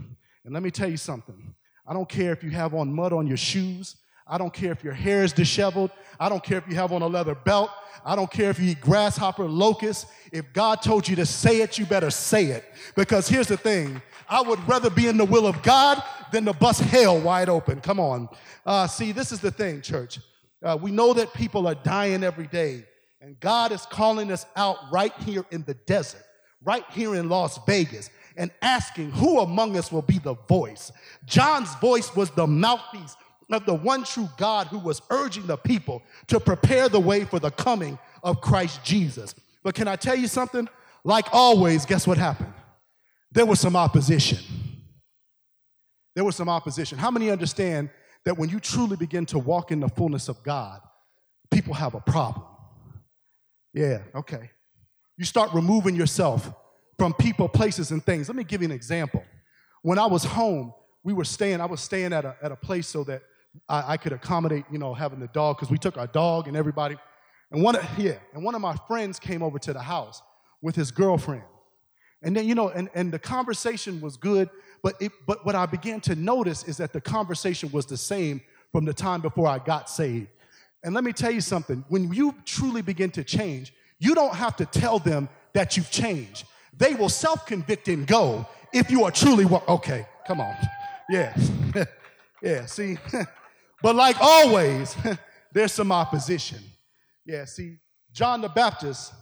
And 0.45 0.53
let 0.53 0.63
me 0.63 0.71
tell 0.71 0.91
you 0.91 0.97
something. 0.97 1.55
I 1.87 1.93
don't 1.93 2.09
care 2.09 2.33
if 2.33 2.43
you 2.43 2.51
have 2.51 2.75
on 2.75 2.93
mud 2.93 3.13
on 3.13 3.27
your 3.27 3.37
shoes. 3.37 3.97
I 4.27 4.39
don't 4.39 4.53
care 4.53 4.73
if 4.73 4.85
your 4.85 4.93
hair 4.93 5.23
is 5.23 5.33
disheveled. 5.33 5.91
I 6.19 6.29
don't 6.29 6.43
care 6.43 6.59
if 6.59 6.69
you 6.69 6.75
have 6.77 6.93
on 6.93 7.03
a 7.03 7.07
leather 7.07 7.35
belt. 7.35 7.71
I 8.05 8.17
don't 8.17 8.31
care 8.31 8.51
if 8.51 8.59
you 8.59 8.71
eat 8.71 8.81
grasshopper, 8.81 9.45
locust. 9.45 10.07
If 10.33 10.53
God 10.53 10.83
told 10.83 11.09
you 11.09 11.17
to 11.17 11.27
say 11.27 11.61
it, 11.61 11.79
you 11.79 11.87
better 11.87 12.11
say 12.11 12.47
it. 12.47 12.65
Because 12.97 13.29
here's 13.29 13.49
the 13.49 13.57
thing 13.57 14.01
I 14.29 14.41
would 14.41 14.67
rather 14.69 14.91
be 14.91 15.09
in 15.09 15.17
the 15.17 15.25
will 15.25 15.47
of 15.47 15.63
God 15.63 16.03
than 16.33 16.45
to 16.47 16.53
bust 16.53 16.81
hell 16.81 17.21
wide 17.21 17.49
open. 17.49 17.81
Come 17.81 18.01
on. 18.01 18.29
Uh, 18.65 18.87
see, 18.87 19.13
this 19.13 19.33
is 19.33 19.41
the 19.41 19.51
thing, 19.51 19.83
church. 19.83 20.19
Uh, 20.63 20.79
we 20.81 20.91
know 20.91 21.13
that 21.13 21.35
people 21.35 21.67
are 21.67 21.75
dying 21.75 22.23
every 22.23 22.47
day, 22.47 22.85
and 23.21 23.39
God 23.41 23.73
is 23.73 23.85
calling 23.87 24.31
us 24.31 24.47
out 24.57 24.77
right 24.93 25.13
here 25.25 25.45
in 25.51 25.65
the 25.65 25.75
desert 25.75 26.25
right 26.65 26.85
here 26.91 27.15
in 27.15 27.29
Las 27.29 27.59
Vegas 27.67 28.11
and 28.37 28.51
asking 28.63 29.11
who 29.11 29.41
among 29.41 29.77
us 29.77 29.93
will 29.93 30.03
be 30.03 30.19
the 30.19 30.35
voice. 30.49 30.93
John's 31.27 31.75
voice 31.77 32.15
was 32.15 32.31
the 32.31 32.47
mouthpiece 32.47 33.17
of 33.55 33.67
the 33.67 33.75
one 33.75 34.05
true 34.05 34.29
God 34.37 34.69
who 34.69 34.79
was 34.79 35.03
urging 35.11 35.47
the 35.47 35.57
people 35.57 36.03
to 36.29 36.41
prepare 36.41 36.89
the 36.89 37.01
way 37.01 37.25
for 37.25 37.39
the 37.39 37.51
coming 37.51 37.99
of 38.23 38.41
Christ 38.41 38.85
Jesus. 38.85 39.35
But 39.63 39.75
can 39.75 39.89
I 39.89 39.97
tell 39.97 40.17
you 40.17 40.29
something? 40.29 40.69
Like 41.05 41.27
always, 41.33 41.87
guess 41.87 42.07
what 42.07 42.19
happened? 42.19 42.53
There 43.33 43.47
was 43.47 43.61
some 43.61 43.77
opposition. 43.77 44.39
There 46.15 46.25
was 46.25 46.37
some 46.37 46.49
opposition. 46.49 46.99
How 46.99 47.11
many 47.11 47.31
understand 47.31 47.91
that 48.25 48.37
when 48.39 48.51
you 48.51 48.61
truly 48.61 48.97
begin 48.97 49.27
to 49.27 49.39
walk 49.39 49.73
in 49.73 49.81
the 49.81 49.89
fullness 49.89 50.29
of 50.29 50.43
God, 50.43 50.81
people 51.51 51.75
have 51.75 51.95
a 51.95 52.01
problem? 52.01 52.47
Yeah, 53.73 54.01
okay 54.15 54.51
you 55.17 55.25
start 55.25 55.53
removing 55.53 55.95
yourself 55.95 56.53
from 56.99 57.15
people, 57.15 57.49
places, 57.49 57.91
and 57.91 58.05
things. 58.05 58.29
Let 58.29 58.35
me 58.37 58.43
give 58.43 58.61
you 58.63 58.67
an 58.67 58.73
example. 58.73 59.23
When 59.83 59.99
I 59.99 60.07
was 60.07 60.25
home, 60.25 60.73
we 61.05 61.13
were 61.13 61.25
staying, 61.25 61.61
I 61.61 61.67
was 61.67 61.81
staying 61.81 62.13
at 62.13 62.25
a, 62.25 62.37
at 62.43 62.53
a 62.53 62.57
place 62.57 62.89
so 62.89 63.05
that 63.05 63.23
I, 63.69 63.93
I 63.93 63.97
could 63.97 64.13
accommodate, 64.13 64.65
you 64.71 64.79
know, 64.79 64.95
having 64.95 65.21
the 65.21 65.29
dog, 65.29 65.57
because 65.57 65.71
we 65.71 65.79
took 65.79 65.97
our 65.97 66.07
dog 66.07 66.49
and 66.49 66.57
everybody. 66.57 66.97
And 67.51 67.63
one, 67.63 67.77
of, 67.77 67.87
yeah, 67.99 68.17
and 68.35 68.43
one 68.45 68.55
of 68.55 68.61
my 68.61 68.77
friends 68.89 69.19
came 69.19 69.43
over 69.43 69.59
to 69.59 69.73
the 69.73 69.83
house 69.83 70.23
with 70.63 70.75
his 70.75 70.91
girlfriend. 70.91 71.45
And 72.23 72.37
then, 72.37 72.47
you 72.47 72.55
know, 72.55 72.69
and, 72.69 72.89
and 72.95 73.13
the 73.13 73.19
conversation 73.19 74.01
was 74.01 74.17
good, 74.17 74.49
but, 74.83 74.95
it, 75.01 75.13
but 75.27 75.45
what 75.45 75.55
I 75.55 75.67
began 75.67 76.01
to 76.03 76.15
notice 76.15 76.65
is 76.65 76.77
that 76.79 76.93
the 76.93 77.01
conversation 77.01 77.71
was 77.73 77.87
the 77.87 77.97
same 77.97 78.41
from 78.71 78.85
the 78.85 78.95
time 78.95 79.21
before 79.21 79.49
I 79.49 79.59
got 79.59 79.91
saved. 79.91 80.29
And 80.85 80.95
let 80.95 81.05
me 81.05 81.13
tell 81.13 81.31
you 81.31 81.41
something 81.41 81.85
when 81.89 82.13
you 82.13 82.35
truly 82.45 82.83
begin 82.83 83.11
to 83.13 83.25
change, 83.25 83.73
you 83.99 84.15
don't 84.15 84.35
have 84.35 84.57
to 84.57 84.67
tell 84.67 84.99
them 84.99 85.29
that 85.53 85.77
you've 85.77 85.91
changed. 85.91 86.45
They 86.77 86.95
will 86.95 87.09
self 87.09 87.47
convict 87.47 87.89
and 87.89 88.07
go 88.07 88.47
if 88.73 88.91
you 88.91 89.05
are 89.05 89.11
truly, 89.11 89.45
okay, 89.69 90.07
come 90.27 90.41
on. 90.41 90.55
Yeah, 91.11 91.37
yeah, 92.43 92.67
see. 92.67 92.97
but 93.83 93.97
like 93.97 94.17
always, 94.21 94.97
there's 95.53 95.73
some 95.73 95.93
opposition. 95.93 96.59
Yeah, 97.25 97.45
see, 97.45 97.79
John 98.13 98.41
the 98.41 98.49
Baptist 98.49 99.13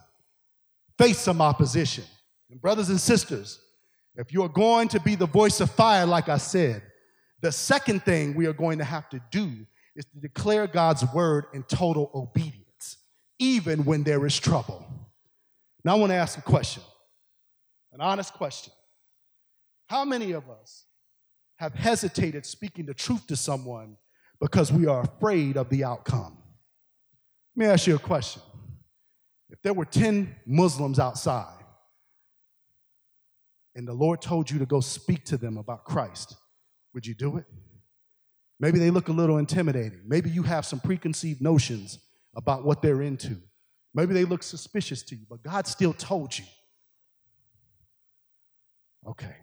faced 0.98 1.22
some 1.22 1.40
opposition. 1.40 2.04
And 2.50 2.60
brothers 2.60 2.88
and 2.88 3.00
sisters, 3.00 3.60
if 4.16 4.32
you 4.32 4.42
are 4.42 4.48
going 4.48 4.88
to 4.88 5.00
be 5.00 5.14
the 5.14 5.26
voice 5.26 5.60
of 5.60 5.70
fire, 5.70 6.06
like 6.06 6.28
I 6.28 6.38
said, 6.38 6.82
the 7.40 7.52
second 7.52 8.04
thing 8.04 8.34
we 8.34 8.46
are 8.46 8.52
going 8.52 8.78
to 8.78 8.84
have 8.84 9.08
to 9.10 9.20
do 9.30 9.50
is 9.96 10.04
to 10.06 10.18
declare 10.20 10.66
God's 10.66 11.04
word 11.12 11.46
in 11.54 11.62
total 11.64 12.10
obedience 12.14 12.60
even 13.38 13.84
when 13.84 14.02
there 14.02 14.24
is 14.26 14.38
trouble. 14.38 14.86
Now, 15.82 15.96
I 15.96 15.98
want 15.98 16.10
to 16.10 16.16
ask 16.16 16.38
a 16.38 16.42
question, 16.42 16.82
an 17.92 18.00
honest 18.00 18.34
question. 18.34 18.72
How 19.86 20.04
many 20.04 20.32
of 20.32 20.48
us 20.50 20.84
have 21.56 21.74
hesitated 21.74 22.44
speaking 22.44 22.86
the 22.86 22.94
truth 22.94 23.26
to 23.28 23.36
someone 23.36 23.96
because 24.40 24.72
we 24.72 24.86
are 24.86 25.02
afraid 25.02 25.56
of 25.56 25.68
the 25.68 25.84
outcome? 25.84 26.38
Let 27.56 27.66
me 27.66 27.72
ask 27.72 27.86
you 27.86 27.96
a 27.96 27.98
question. 27.98 28.42
If 29.50 29.60
there 29.62 29.74
were 29.74 29.84
10 29.84 30.34
Muslims 30.46 30.98
outside 30.98 31.64
and 33.74 33.86
the 33.86 33.92
Lord 33.92 34.22
told 34.22 34.50
you 34.50 34.58
to 34.58 34.66
go 34.66 34.80
speak 34.80 35.24
to 35.26 35.36
them 35.36 35.58
about 35.58 35.84
Christ, 35.84 36.36
would 36.94 37.06
you 37.06 37.14
do 37.14 37.36
it? 37.36 37.44
Maybe 38.58 38.78
they 38.78 38.90
look 38.90 39.08
a 39.08 39.12
little 39.12 39.38
intimidating. 39.38 40.02
Maybe 40.06 40.30
you 40.30 40.42
have 40.44 40.64
some 40.64 40.80
preconceived 40.80 41.40
notions 41.40 41.98
about 42.34 42.64
what 42.64 42.82
they're 42.82 43.02
into. 43.02 43.36
Maybe 43.92 44.14
they 44.14 44.24
look 44.24 44.42
suspicious 44.42 45.02
to 45.04 45.16
you, 45.16 45.26
but 45.28 45.42
God 45.42 45.66
still 45.66 45.92
told 45.92 46.38
you. 46.38 46.44
Okay. 49.06 49.34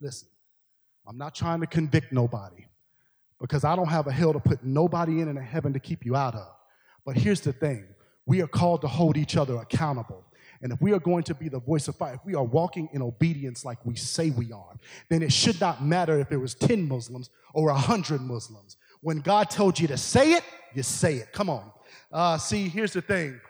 Listen, 0.00 0.28
I'm 1.06 1.18
not 1.18 1.34
trying 1.34 1.60
to 1.60 1.66
convict 1.66 2.12
nobody 2.12 2.66
because 3.42 3.64
I 3.64 3.74
don't 3.74 3.88
have 3.88 4.06
a 4.06 4.12
hell 4.12 4.32
to 4.32 4.38
put 4.38 4.64
nobody 4.64 5.20
in 5.20 5.26
and 5.28 5.36
a 5.36 5.42
heaven 5.42 5.72
to 5.72 5.80
keep 5.80 6.06
you 6.06 6.14
out 6.14 6.36
of. 6.36 6.48
But 7.04 7.16
here's 7.16 7.40
the 7.40 7.52
thing 7.52 7.86
we 8.24 8.40
are 8.40 8.46
called 8.46 8.80
to 8.82 8.88
hold 8.88 9.16
each 9.16 9.36
other 9.36 9.56
accountable. 9.56 10.24
And 10.62 10.72
if 10.72 10.80
we 10.80 10.92
are 10.92 11.00
going 11.00 11.24
to 11.24 11.34
be 11.34 11.48
the 11.48 11.58
voice 11.58 11.88
of 11.88 11.96
fire, 11.96 12.14
if 12.14 12.24
we 12.24 12.36
are 12.36 12.44
walking 12.44 12.88
in 12.92 13.02
obedience 13.02 13.64
like 13.64 13.84
we 13.84 13.96
say 13.96 14.30
we 14.30 14.52
are, 14.52 14.78
then 15.10 15.24
it 15.24 15.32
should 15.32 15.60
not 15.60 15.84
matter 15.84 16.20
if 16.20 16.30
it 16.30 16.36
was 16.36 16.54
10 16.54 16.86
Muslims 16.86 17.30
or 17.52 17.66
100 17.66 18.20
Muslims. 18.20 18.76
When 19.00 19.18
God 19.18 19.50
told 19.50 19.80
you 19.80 19.88
to 19.88 19.96
say 19.96 20.34
it, 20.34 20.44
you 20.72 20.84
say 20.84 21.16
it. 21.16 21.32
Come 21.32 21.50
on. 21.50 21.72
Uh, 22.12 22.38
see, 22.38 22.68
here's 22.68 22.92
the 22.92 23.02
thing. 23.02 23.40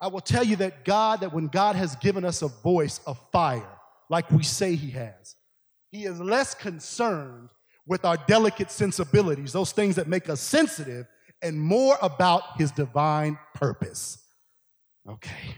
I 0.00 0.08
will 0.08 0.20
tell 0.20 0.42
you 0.42 0.56
that 0.56 0.84
God, 0.84 1.20
that 1.20 1.32
when 1.32 1.46
God 1.46 1.76
has 1.76 1.94
given 1.96 2.24
us 2.24 2.42
a 2.42 2.48
voice 2.48 2.98
of 3.06 3.16
fire, 3.30 3.78
like 4.10 4.28
we 4.32 4.42
say 4.42 4.74
He 4.74 4.90
has, 4.90 5.36
He 5.92 6.04
is 6.04 6.20
less 6.20 6.52
concerned 6.52 7.50
with 7.86 8.04
our 8.04 8.16
delicate 8.26 8.70
sensibilities, 8.70 9.52
those 9.52 9.72
things 9.72 9.96
that 9.96 10.08
make 10.08 10.28
us 10.28 10.40
sensitive, 10.40 11.06
and 11.42 11.60
more 11.60 11.98
about 12.00 12.58
His 12.58 12.70
divine 12.70 13.38
purpose. 13.54 14.18
Okay. 15.08 15.56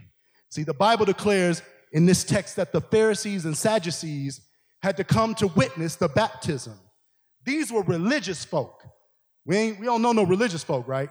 See, 0.51 0.65
the 0.65 0.75
Bible 0.75 1.05
declares 1.05 1.63
in 1.93 2.07
this 2.07 2.25
text 2.25 2.57
that 2.57 2.73
the 2.73 2.81
Pharisees 2.81 3.45
and 3.45 3.57
Sadducees 3.57 4.41
had 4.83 4.97
to 4.97 5.05
come 5.05 5.35
to 5.37 5.47
witness 5.49 5.97
the 5.97 6.09
baptism. 6.09 6.79
These 7.45 7.71
were 7.71 7.83
religious 7.83 8.45
folk. 8.45 8.83
We 9.45 9.57
ain't, 9.57 9.81
we 9.81 9.87
don't 9.87 10.03
know 10.03 10.13
no 10.13 10.25
religious 10.25 10.65
folk, 10.65 10.89
right? 10.89 11.11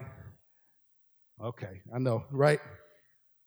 Okay, 1.42 1.82
I 1.94 2.00
know, 2.00 2.26
right? 2.32 2.60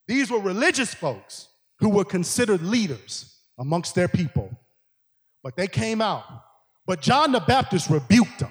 These 0.06 0.30
were 0.30 0.40
religious 0.40 0.94
folks 0.94 1.48
who 1.80 1.90
were 1.90 2.04
considered 2.04 2.62
leaders 2.62 3.38
amongst 3.58 3.94
their 3.94 4.08
people. 4.08 4.50
But 5.42 5.56
they 5.56 5.68
came 5.68 6.00
out. 6.00 6.24
But 6.88 7.00
John 7.00 7.30
the 7.30 7.40
Baptist 7.40 7.88
rebuked 7.88 8.40
them. 8.40 8.50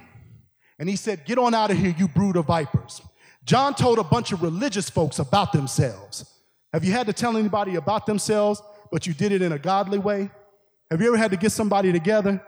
And 0.79 0.87
he 0.87 0.95
said, 0.95 1.25
Get 1.25 1.37
on 1.37 1.53
out 1.53 1.71
of 1.71 1.77
here, 1.77 1.93
you 1.97 2.07
brood 2.07 2.37
of 2.37 2.45
vipers. 2.45 3.01
John 3.43 3.75
told 3.75 3.99
a 3.99 4.03
bunch 4.03 4.31
of 4.31 4.41
religious 4.41 4.89
folks 4.89 5.19
about 5.19 5.51
themselves. 5.51 6.33
Have 6.71 6.85
you 6.85 6.93
had 6.93 7.07
to 7.07 7.13
tell 7.13 7.35
anybody 7.35 7.75
about 7.75 8.05
themselves, 8.05 8.61
but 8.91 9.05
you 9.05 9.13
did 9.13 9.33
it 9.33 9.41
in 9.41 9.51
a 9.51 9.59
godly 9.59 9.99
way? 9.99 10.29
Have 10.89 11.01
you 11.01 11.07
ever 11.07 11.17
had 11.17 11.31
to 11.31 11.37
get 11.37 11.51
somebody 11.51 11.91
together 11.91 12.41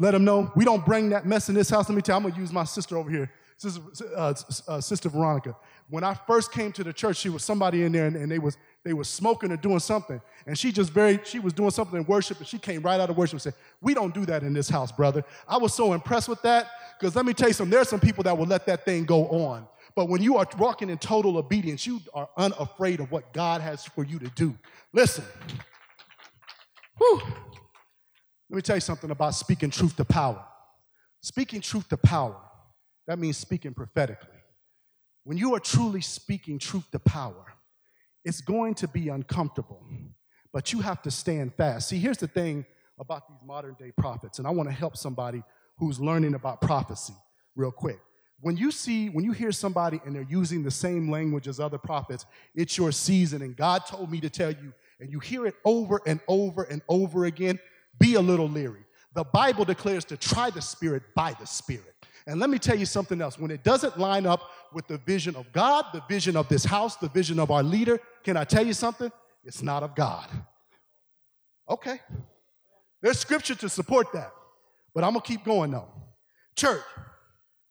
let 0.00 0.12
them 0.12 0.24
know 0.24 0.50
we 0.56 0.64
don't 0.64 0.84
bring 0.84 1.10
that 1.10 1.26
mess 1.26 1.50
in 1.50 1.54
this 1.54 1.68
house. 1.68 1.88
Let 1.88 1.94
me 1.94 2.00
tell 2.00 2.14
you, 2.14 2.24
I'm 2.24 2.30
gonna 2.30 2.40
use 2.40 2.52
my 2.52 2.64
sister 2.64 2.96
over 2.96 3.10
here, 3.10 3.30
sister, 3.58 3.82
uh, 4.16 4.32
uh, 4.66 4.80
sister 4.80 5.10
Veronica. 5.10 5.54
When 5.90 6.02
I 6.04 6.14
first 6.14 6.52
came 6.52 6.72
to 6.72 6.82
the 6.82 6.92
church, 6.92 7.18
she 7.18 7.28
was 7.28 7.44
somebody 7.44 7.82
in 7.82 7.92
there, 7.92 8.06
and, 8.06 8.16
and, 8.16 8.32
they 8.32 8.38
was 8.38 8.56
they 8.84 8.92
were 8.94 9.04
smoking 9.04 9.52
or 9.52 9.56
doing 9.56 9.80
something, 9.80 10.20
and 10.46 10.58
she 10.58 10.72
just 10.72 10.90
very 10.90 11.20
she 11.24 11.38
was 11.38 11.52
doing 11.52 11.70
something 11.70 11.98
in 12.00 12.06
worship, 12.06 12.38
and 12.38 12.46
she 12.46 12.58
came 12.58 12.82
right 12.82 13.00
out 13.00 13.10
of 13.10 13.16
worship 13.16 13.34
and 13.34 13.42
said, 13.42 13.54
"We 13.80 13.94
don't 13.94 14.14
do 14.14 14.26
that 14.26 14.42
in 14.42 14.52
this 14.54 14.68
house, 14.68 14.92
brother." 14.92 15.24
I 15.48 15.58
was 15.58 15.74
so 15.74 15.92
impressed 15.92 16.28
with 16.28 16.42
that 16.42 16.68
because 16.98 17.16
let 17.16 17.26
me 17.26 17.34
tell 17.34 17.48
you 17.48 17.54
something. 17.54 17.70
There's 17.70 17.88
some 17.88 18.00
people 18.00 18.24
that 18.24 18.36
will 18.36 18.46
let 18.46 18.66
that 18.66 18.84
thing 18.84 19.04
go 19.04 19.28
on, 19.28 19.68
but 19.94 20.08
when 20.08 20.22
you 20.22 20.36
are 20.38 20.46
walking 20.58 20.90
in 20.90 20.98
total 20.98 21.36
obedience, 21.38 21.86
you 21.86 22.00
are 22.14 22.28
unafraid 22.36 23.00
of 23.00 23.10
what 23.12 23.32
God 23.32 23.60
has 23.60 23.84
for 23.84 24.04
you 24.04 24.18
to 24.18 24.28
do. 24.30 24.56
Listen. 24.92 25.24
Whew. 26.98 27.22
Let 28.50 28.56
me 28.56 28.62
tell 28.62 28.76
you 28.76 28.80
something 28.80 29.10
about 29.10 29.34
speaking 29.34 29.70
truth 29.70 29.96
to 29.96 30.04
power. 30.04 30.44
Speaking 31.22 31.60
truth 31.60 31.88
to 31.90 31.96
power, 31.96 32.36
that 33.06 33.18
means 33.18 33.36
speaking 33.36 33.74
prophetically. 33.74 34.28
when 35.24 35.36
you 35.38 35.54
are 35.54 35.60
truly 35.60 36.00
speaking 36.00 36.58
truth 36.58 36.90
to 36.90 36.98
power, 36.98 37.54
it's 38.24 38.40
going 38.40 38.74
to 38.76 38.88
be 38.88 39.08
uncomfortable, 39.08 39.82
but 40.52 40.72
you 40.72 40.80
have 40.80 41.02
to 41.02 41.10
stand 41.10 41.54
fast. 41.54 41.88
See, 41.88 41.98
here's 41.98 42.18
the 42.18 42.28
thing 42.28 42.66
about 42.98 43.28
these 43.28 43.40
modern 43.44 43.74
day 43.78 43.92
prophets, 43.96 44.38
and 44.38 44.46
I 44.46 44.50
want 44.50 44.68
to 44.68 44.74
help 44.74 44.96
somebody 44.96 45.42
who's 45.78 45.98
learning 45.98 46.34
about 46.34 46.60
prophecy 46.60 47.14
real 47.56 47.72
quick. 47.72 47.98
When 48.42 48.56
you 48.56 48.70
see, 48.70 49.08
when 49.08 49.24
you 49.24 49.32
hear 49.32 49.52
somebody 49.52 50.00
and 50.04 50.14
they're 50.14 50.26
using 50.28 50.62
the 50.62 50.70
same 50.70 51.10
language 51.10 51.46
as 51.46 51.60
other 51.60 51.78
prophets, 51.78 52.26
it's 52.54 52.76
your 52.76 52.92
season, 52.92 53.42
and 53.42 53.56
God 53.56 53.86
told 53.86 54.10
me 54.10 54.20
to 54.20 54.30
tell 54.30 54.50
you, 54.50 54.72
and 54.98 55.10
you 55.10 55.18
hear 55.18 55.46
it 55.46 55.54
over 55.64 56.00
and 56.06 56.20
over 56.28 56.64
and 56.64 56.82
over 56.88 57.24
again, 57.24 57.58
be 57.98 58.14
a 58.14 58.20
little 58.20 58.48
leery. 58.48 58.84
The 59.14 59.24
Bible 59.24 59.64
declares 59.64 60.04
to 60.06 60.16
try 60.16 60.50
the 60.50 60.62
Spirit 60.62 61.02
by 61.14 61.34
the 61.38 61.46
Spirit. 61.46 61.94
And 62.26 62.38
let 62.38 62.50
me 62.50 62.58
tell 62.58 62.78
you 62.78 62.86
something 62.86 63.20
else. 63.20 63.38
When 63.38 63.50
it 63.50 63.64
doesn't 63.64 63.98
line 63.98 64.26
up 64.26 64.42
with 64.72 64.86
the 64.86 64.98
vision 64.98 65.36
of 65.36 65.52
God, 65.52 65.86
the 65.92 66.02
vision 66.08 66.36
of 66.36 66.48
this 66.48 66.64
house, 66.64 66.96
the 66.96 67.08
vision 67.08 67.38
of 67.38 67.50
our 67.50 67.62
leader, 67.62 68.00
can 68.24 68.36
I 68.36 68.44
tell 68.44 68.66
you 68.66 68.72
something? 68.72 69.10
It's 69.44 69.62
not 69.62 69.82
of 69.82 69.94
God. 69.94 70.28
Okay. 71.68 72.00
There's 73.02 73.18
scripture 73.18 73.54
to 73.56 73.68
support 73.68 74.12
that. 74.12 74.32
But 74.94 75.04
I'm 75.04 75.12
going 75.12 75.22
to 75.22 75.26
keep 75.28 75.44
going 75.44 75.70
though. 75.70 75.88
Church, 76.56 76.82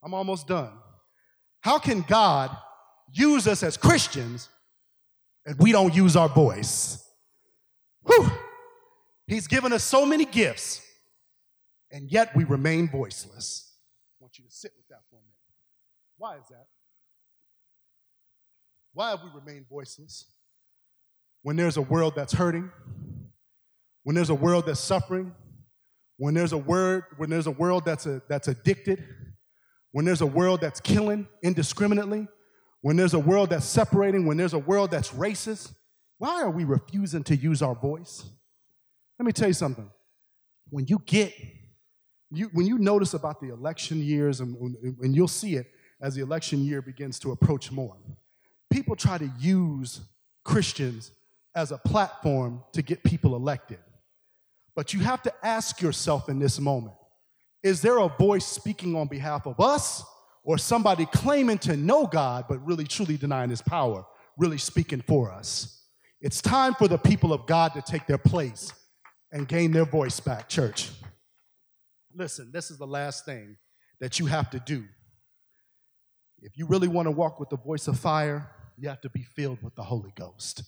I'm 0.04 0.14
almost 0.14 0.48
done. 0.48 0.72
How 1.62 1.78
can 1.78 2.02
God 2.02 2.56
use 3.12 3.48
us 3.48 3.64
as 3.64 3.78
Christians 3.78 4.50
and 5.46 5.58
we 5.60 5.72
don't 5.72 5.94
use 5.94 6.16
our 6.16 6.30
voice? 6.30 7.04
Whew. 8.06 8.32
He's 9.28 9.48
given 9.48 9.74
us 9.74 9.84
so 9.84 10.08
many 10.08 10.26
gifts, 10.26 10.82
and 11.92 12.12
yet 12.12 12.36
we 12.36 12.46
remain 12.46 12.90
voiceless. 12.90 13.72
I 14.20 14.24
want 14.24 14.40
you 14.40 14.46
to 14.46 14.52
sit 14.52 14.72
with 14.76 14.88
that 14.88 15.02
for 15.12 15.18
a 15.18 15.20
minute. 15.20 15.36
Why 16.18 16.38
is 16.38 16.48
that? 16.50 16.66
Why 18.94 19.12
have 19.12 19.22
we 19.24 19.30
remained 19.34 19.66
voiceless? 19.70 20.26
When 21.42 21.56
there's 21.56 21.78
a 21.78 21.82
world 21.82 22.16
that's 22.16 22.34
hurting, 22.34 22.70
when 24.04 24.16
there's 24.16 24.30
a 24.30 24.36
world 24.36 24.66
that's 24.66 24.80
suffering, 24.80 25.34
when 26.18 26.34
there's 26.34 26.52
a 26.52 26.58
word, 26.58 27.04
when 27.18 27.30
there's 27.30 27.48
a 27.48 27.52
world 27.52 27.86
that's 27.86 28.06
a, 28.06 28.22
that's 28.28 28.48
addicted, 28.48 29.04
when 29.92 30.06
there's 30.06 30.22
a 30.22 30.26
world 30.26 30.62
that's 30.62 30.80
killing 30.80 31.28
indiscriminately, 31.44 32.28
when 32.82 32.96
there's 32.96 33.14
a 33.14 33.20
world 33.20 33.50
that's 33.50 33.66
separating, 33.66 34.26
when 34.26 34.38
there's 34.38 34.54
a 34.54 34.60
world 34.60 34.92
that's 34.92 35.12
racist, 35.12 35.74
why 36.18 36.42
are 36.42 36.50
we 36.50 36.64
refusing 36.66 37.24
to 37.24 37.36
use 37.36 37.62
our 37.62 37.76
voice? 37.76 38.26
Let 39.18 39.26
me 39.26 39.32
tell 39.32 39.48
you 39.48 39.54
something. 39.54 39.90
When 40.70 40.86
you 40.88 41.02
get, 41.06 41.34
you, 42.32 42.50
when 42.54 42.66
you 42.66 42.78
notice 42.78 43.14
about 43.14 43.40
the 43.40 43.50
election 43.50 44.02
years, 44.02 44.40
and, 44.40 44.76
and 45.02 45.16
you'll 45.16 45.28
see 45.28 45.56
it 45.56 45.68
as 46.02 46.16
the 46.16 46.22
election 46.22 46.64
year 46.64 46.82
begins 46.82 47.20
to 47.20 47.32
approach 47.32 47.72
more, 47.72 47.96
people 48.70 48.96
try 48.96 49.18
to 49.18 49.32
use 49.40 50.02
Christians 50.44 51.12
as 51.56 51.72
a 51.72 51.78
platform 51.78 52.64
to 52.74 52.82
get 52.82 53.04
people 53.04 53.36
elected. 53.36 53.80
But 54.76 54.94
you 54.94 55.02
have 55.02 55.22
to 55.24 55.34
ask 55.44 55.82
yourself 55.82 56.30
in 56.30 56.40
this 56.40 56.60
moment 56.60 56.96
is 57.62 57.82
there 57.82 57.98
a 57.98 58.08
voice 58.08 58.46
speaking 58.46 58.96
on 58.96 59.08
behalf 59.08 59.46
of 59.46 59.60
us 59.60 60.02
or 60.46 60.58
somebody 60.58 61.06
claiming 61.06 61.58
to 61.58 61.76
know 61.76 62.08
God 62.08 62.46
but 62.48 62.66
really 62.66 62.86
truly 62.86 63.18
denying 63.18 63.50
his 63.50 63.62
power, 63.62 64.06
really 64.38 64.58
speaking 64.58 65.04
for 65.06 65.30
us? 65.30 65.84
It's 66.22 66.42
time 66.42 66.74
for 66.74 66.88
the 66.88 66.98
people 66.98 67.34
of 67.34 67.46
God 67.46 67.74
to 67.74 67.82
take 67.82 68.08
their 68.08 68.18
place 68.18 68.72
and 69.32 69.48
gain 69.48 69.72
their 69.72 69.86
voice 69.86 70.20
back, 70.20 70.48
church. 70.48 70.90
Listen, 72.16 72.50
this 72.52 72.72
is 72.72 72.78
the 72.78 72.88
last 72.88 73.26
thing 73.26 73.58
that 74.00 74.20
you 74.20 74.26
have 74.26 74.50
to 74.52 74.60
do. 74.60 74.86
If 76.42 76.58
you 76.58 76.66
really 76.66 76.88
want 76.88 77.08
to 77.08 77.12
walk 77.12 77.40
with 77.40 77.50
the 77.50 77.58
voice 77.58 77.88
of 77.88 78.00
fire, 78.00 78.50
you 78.80 78.90
have 78.90 79.02
to 79.02 79.10
be 79.10 79.24
filled 79.24 79.62
with 79.62 79.76
the 79.76 79.84
Holy 79.84 80.14
Ghost. 80.16 80.64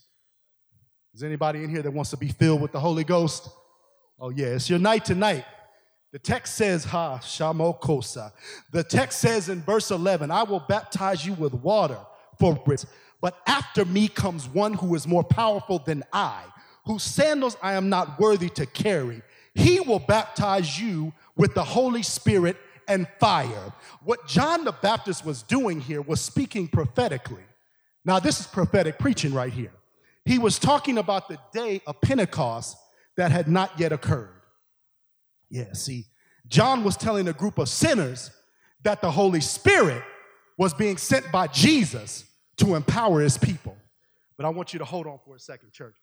Is 1.14 1.24
anybody 1.24 1.64
in 1.64 1.70
here 1.70 1.82
that 1.82 1.92
wants 1.92 2.12
to 2.12 2.18
be 2.18 2.30
filled 2.30 2.62
with 2.62 2.72
the 2.72 2.80
Holy 2.80 3.04
Ghost? 3.04 3.50
Oh, 4.20 4.30
yeah, 4.30 4.48
it's 4.48 4.70
your 4.70 4.80
night 4.80 5.06
tonight. 5.06 5.46
The 6.12 6.20
text 6.20 6.56
says, 6.56 6.84
Ha, 6.86 7.20
Shamokosa. 7.20 8.32
The 8.72 8.84
text 8.84 9.20
says 9.20 9.50
in 9.50 9.62
verse 9.62 9.92
11, 9.92 10.30
I 10.30 10.44
will 10.44 10.60
baptize 10.60 11.26
you 11.26 11.34
with 11.34 11.54
water 11.54 11.98
for 12.38 12.56
but 13.22 13.38
after 13.46 13.86
me 13.86 14.08
comes 14.08 14.50
one 14.50 14.74
who 14.74 14.96
is 14.96 15.08
more 15.08 15.24
powerful 15.24 15.80
than 15.80 16.04
I, 16.12 16.44
whose 16.86 17.04
sandals 17.04 17.56
I 17.62 17.74
am 17.74 17.88
not 17.88 18.20
worthy 18.20 18.50
to 18.50 18.66
carry. 18.66 19.22
He 19.54 19.80
will 19.80 20.00
baptize 20.00 20.82
you 20.82 21.14
with 21.36 21.54
the 21.54 21.64
Holy 21.64 22.02
Spirit 22.02 22.58
and 22.88 23.08
fire. 23.20 23.74
What 24.04 24.28
John 24.28 24.66
the 24.66 24.72
Baptist 24.72 25.24
was 25.24 25.44
doing 25.44 25.80
here 25.80 26.02
was 26.02 26.20
speaking 26.20 26.68
prophetically. 26.68 27.44
Now, 28.04 28.20
this 28.20 28.40
is 28.40 28.48
prophetic 28.48 28.98
preaching 28.98 29.34
right 29.34 29.52
here. 29.52 29.72
He 30.26 30.40
was 30.40 30.60
talking 30.60 30.98
about 30.98 31.28
the 31.28 31.40
day 31.54 31.82
of 31.86 32.00
Pentecost 32.02 32.78
that 33.18 33.32
had 33.32 33.48
not 33.48 33.80
yet 33.80 33.92
occurred. 33.92 34.42
Yeah, 35.50 35.74
see, 35.74 36.06
John 36.48 36.84
was 36.84 36.96
telling 36.98 37.28
a 37.28 37.34
group 37.34 37.58
of 37.58 37.70
sinners 37.70 38.32
that 38.84 39.02
the 39.02 39.12
Holy 39.12 39.42
Spirit 39.42 40.04
was 40.58 40.74
being 40.74 40.98
sent 40.98 41.32
by 41.32 41.48
Jesus 41.48 42.26
to 42.58 42.76
empower 42.76 43.22
his 43.22 43.38
people. 43.38 43.76
But 44.38 44.46
I 44.46 44.50
want 44.50 44.74
you 44.74 44.80
to 44.80 44.86
hold 44.86 45.08
on 45.08 45.20
for 45.26 45.36
a 45.36 45.40
second, 45.40 45.72
church. 45.72 45.96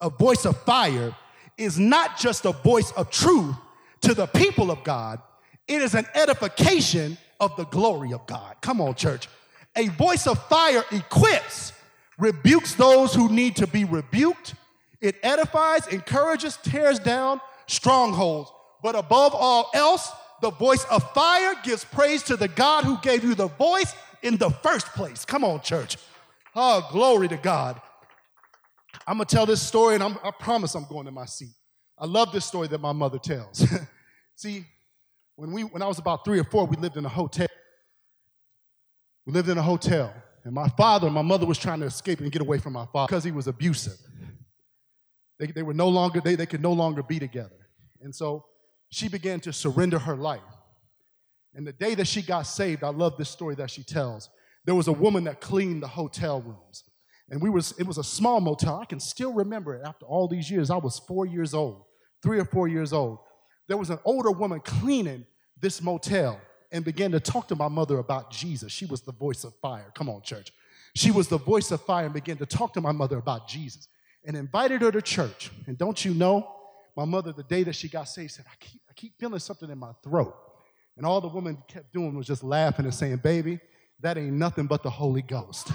a 0.00 0.10
voice 0.10 0.44
of 0.44 0.56
fire 0.62 1.14
is 1.56 1.78
not 1.78 2.18
just 2.18 2.44
a 2.44 2.52
voice 2.52 2.90
of 2.92 3.10
truth 3.10 3.54
to 4.02 4.14
the 4.14 4.26
people 4.26 4.70
of 4.70 4.82
God, 4.82 5.20
it 5.68 5.82
is 5.82 5.94
an 5.94 6.06
edification 6.14 7.18
of 7.38 7.54
the 7.56 7.64
glory 7.64 8.12
of 8.12 8.26
God. 8.26 8.56
Come 8.60 8.80
on, 8.80 8.94
church. 8.94 9.28
A 9.76 9.88
voice 9.88 10.26
of 10.26 10.42
fire 10.48 10.84
equips, 10.90 11.72
rebukes 12.18 12.74
those 12.74 13.14
who 13.14 13.28
need 13.28 13.56
to 13.56 13.66
be 13.66 13.84
rebuked, 13.84 14.54
it 15.00 15.16
edifies, 15.22 15.86
encourages, 15.88 16.58
tears 16.62 16.98
down 16.98 17.40
strongholds. 17.66 18.52
But 18.82 18.94
above 18.94 19.34
all 19.34 19.70
else, 19.74 20.10
the 20.40 20.50
voice 20.50 20.84
of 20.90 21.02
fire 21.12 21.54
gives 21.62 21.84
praise 21.84 22.22
to 22.24 22.36
the 22.36 22.48
God 22.48 22.84
who 22.84 22.98
gave 23.00 23.24
you 23.24 23.34
the 23.34 23.48
voice 23.48 23.94
in 24.22 24.36
the 24.36 24.50
first 24.50 24.86
place. 24.88 25.24
Come 25.24 25.44
on, 25.44 25.60
church. 25.60 25.96
Oh, 26.54 26.86
glory 26.90 27.28
to 27.28 27.36
God. 27.36 27.80
I'm 29.06 29.16
gonna 29.16 29.24
tell 29.24 29.46
this 29.46 29.62
story, 29.62 29.94
and 29.94 30.04
I'm, 30.04 30.18
i 30.22 30.30
promise 30.30 30.74
I'm 30.74 30.86
going 30.88 31.06
to 31.06 31.12
my 31.12 31.26
seat. 31.26 31.52
I 31.98 32.06
love 32.06 32.32
this 32.32 32.44
story 32.44 32.68
that 32.68 32.80
my 32.80 32.92
mother 32.92 33.18
tells. 33.18 33.66
See, 34.36 34.64
when 35.36 35.52
we 35.52 35.62
when 35.64 35.82
I 35.82 35.86
was 35.86 35.98
about 35.98 36.24
three 36.24 36.38
or 36.38 36.44
four, 36.44 36.66
we 36.66 36.76
lived 36.76 36.96
in 36.96 37.04
a 37.04 37.08
hotel. 37.08 37.46
Lived 39.30 39.48
in 39.48 39.58
a 39.58 39.62
hotel, 39.62 40.12
and 40.44 40.52
my 40.52 40.68
father 40.70 41.08
my 41.08 41.22
mother 41.22 41.46
was 41.46 41.56
trying 41.56 41.78
to 41.80 41.86
escape 41.86 42.18
and 42.20 42.32
get 42.32 42.42
away 42.42 42.58
from 42.58 42.72
my 42.72 42.84
father 42.92 43.08
because 43.08 43.22
he 43.22 43.30
was 43.30 43.46
abusive. 43.46 43.96
They, 45.38 45.46
they 45.46 45.62
were 45.62 45.72
no 45.72 45.88
longer, 45.88 46.20
they, 46.20 46.34
they 46.34 46.46
could 46.46 46.60
no 46.60 46.72
longer 46.72 47.02
be 47.02 47.18
together. 47.18 47.56
And 48.02 48.14
so 48.14 48.44
she 48.90 49.08
began 49.08 49.40
to 49.40 49.52
surrender 49.52 49.98
her 49.98 50.16
life. 50.16 50.40
And 51.54 51.66
the 51.66 51.72
day 51.72 51.94
that 51.94 52.06
she 52.06 52.22
got 52.22 52.42
saved, 52.42 52.84
I 52.84 52.88
love 52.88 53.16
this 53.16 53.30
story 53.30 53.54
that 53.54 53.70
she 53.70 53.82
tells. 53.82 54.28
There 54.66 54.74
was 54.74 54.88
a 54.88 54.92
woman 54.92 55.24
that 55.24 55.40
cleaned 55.40 55.82
the 55.82 55.88
hotel 55.88 56.42
rooms. 56.42 56.84
And 57.30 57.40
we 57.40 57.48
was, 57.48 57.72
it 57.78 57.86
was 57.86 57.98
a 57.98 58.04
small 58.04 58.40
motel. 58.40 58.80
I 58.80 58.84
can 58.84 59.00
still 59.00 59.32
remember 59.32 59.74
it 59.76 59.82
after 59.86 60.04
all 60.04 60.28
these 60.28 60.50
years. 60.50 60.70
I 60.70 60.76
was 60.76 60.98
four 60.98 61.24
years 61.24 61.54
old, 61.54 61.84
three 62.22 62.40
or 62.40 62.44
four 62.44 62.68
years 62.68 62.92
old. 62.92 63.20
There 63.68 63.76
was 63.76 63.90
an 63.90 64.00
older 64.04 64.32
woman 64.32 64.60
cleaning 64.60 65.24
this 65.60 65.80
motel 65.80 66.40
and 66.72 66.84
began 66.84 67.10
to 67.12 67.20
talk 67.20 67.48
to 67.48 67.56
my 67.56 67.68
mother 67.68 67.98
about 67.98 68.30
Jesus. 68.30 68.72
She 68.72 68.86
was 68.86 69.00
the 69.02 69.12
voice 69.12 69.44
of 69.44 69.54
fire. 69.56 69.90
Come 69.94 70.08
on, 70.08 70.22
church. 70.22 70.52
She 70.94 71.10
was 71.10 71.28
the 71.28 71.38
voice 71.38 71.70
of 71.70 71.80
fire 71.82 72.04
and 72.04 72.14
began 72.14 72.36
to 72.38 72.46
talk 72.46 72.72
to 72.74 72.80
my 72.80 72.92
mother 72.92 73.18
about 73.18 73.48
Jesus 73.48 73.88
and 74.24 74.36
invited 74.36 74.82
her 74.82 74.90
to 74.90 75.02
church. 75.02 75.50
And 75.66 75.78
don't 75.78 76.04
you 76.04 76.14
know, 76.14 76.48
my 76.96 77.04
mother, 77.04 77.32
the 77.32 77.42
day 77.42 77.62
that 77.62 77.74
she 77.74 77.88
got 77.88 78.04
saved, 78.04 78.32
said, 78.32 78.44
I 78.48 78.54
keep, 78.58 78.80
I 78.88 78.92
keep 78.94 79.18
feeling 79.18 79.38
something 79.38 79.70
in 79.70 79.78
my 79.78 79.92
throat. 80.02 80.36
And 80.96 81.06
all 81.06 81.20
the 81.20 81.28
woman 81.28 81.58
kept 81.68 81.92
doing 81.92 82.14
was 82.14 82.26
just 82.26 82.42
laughing 82.42 82.84
and 82.84 82.94
saying, 82.94 83.18
Baby, 83.18 83.60
that 84.00 84.18
ain't 84.18 84.32
nothing 84.32 84.66
but 84.66 84.82
the 84.82 84.90
Holy 84.90 85.22
Ghost. 85.22 85.72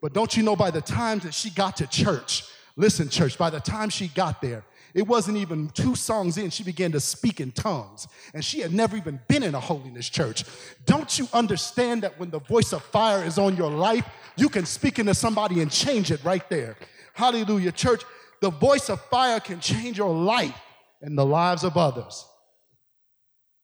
But 0.00 0.12
don't 0.12 0.36
you 0.36 0.42
know, 0.42 0.56
by 0.56 0.70
the 0.70 0.80
time 0.80 1.18
that 1.20 1.34
she 1.34 1.50
got 1.50 1.76
to 1.76 1.86
church, 1.86 2.44
listen, 2.76 3.08
church, 3.08 3.38
by 3.38 3.50
the 3.50 3.60
time 3.60 3.88
she 3.88 4.08
got 4.08 4.40
there, 4.40 4.64
it 4.94 5.06
wasn't 5.06 5.38
even 5.38 5.68
two 5.70 5.94
songs 5.94 6.36
in, 6.36 6.50
she 6.50 6.62
began 6.62 6.92
to 6.92 7.00
speak 7.00 7.40
in 7.40 7.50
tongues. 7.52 8.06
And 8.34 8.44
she 8.44 8.60
had 8.60 8.72
never 8.72 8.96
even 8.96 9.20
been 9.26 9.42
in 9.42 9.54
a 9.54 9.60
holiness 9.60 10.08
church. 10.08 10.44
Don't 10.84 11.18
you 11.18 11.28
understand 11.32 12.02
that 12.02 12.18
when 12.18 12.30
the 12.30 12.40
voice 12.40 12.72
of 12.72 12.82
fire 12.84 13.24
is 13.24 13.38
on 13.38 13.56
your 13.56 13.70
life, 13.70 14.04
you 14.36 14.48
can 14.48 14.66
speak 14.66 14.98
into 14.98 15.14
somebody 15.14 15.60
and 15.60 15.70
change 15.70 16.10
it 16.10 16.22
right 16.24 16.48
there? 16.50 16.76
Hallelujah. 17.14 17.72
Church, 17.72 18.02
the 18.40 18.50
voice 18.50 18.90
of 18.90 19.00
fire 19.06 19.40
can 19.40 19.60
change 19.60 19.96
your 19.96 20.14
life 20.14 20.60
and 21.00 21.16
the 21.16 21.26
lives 21.26 21.64
of 21.64 21.76
others. 21.76 22.26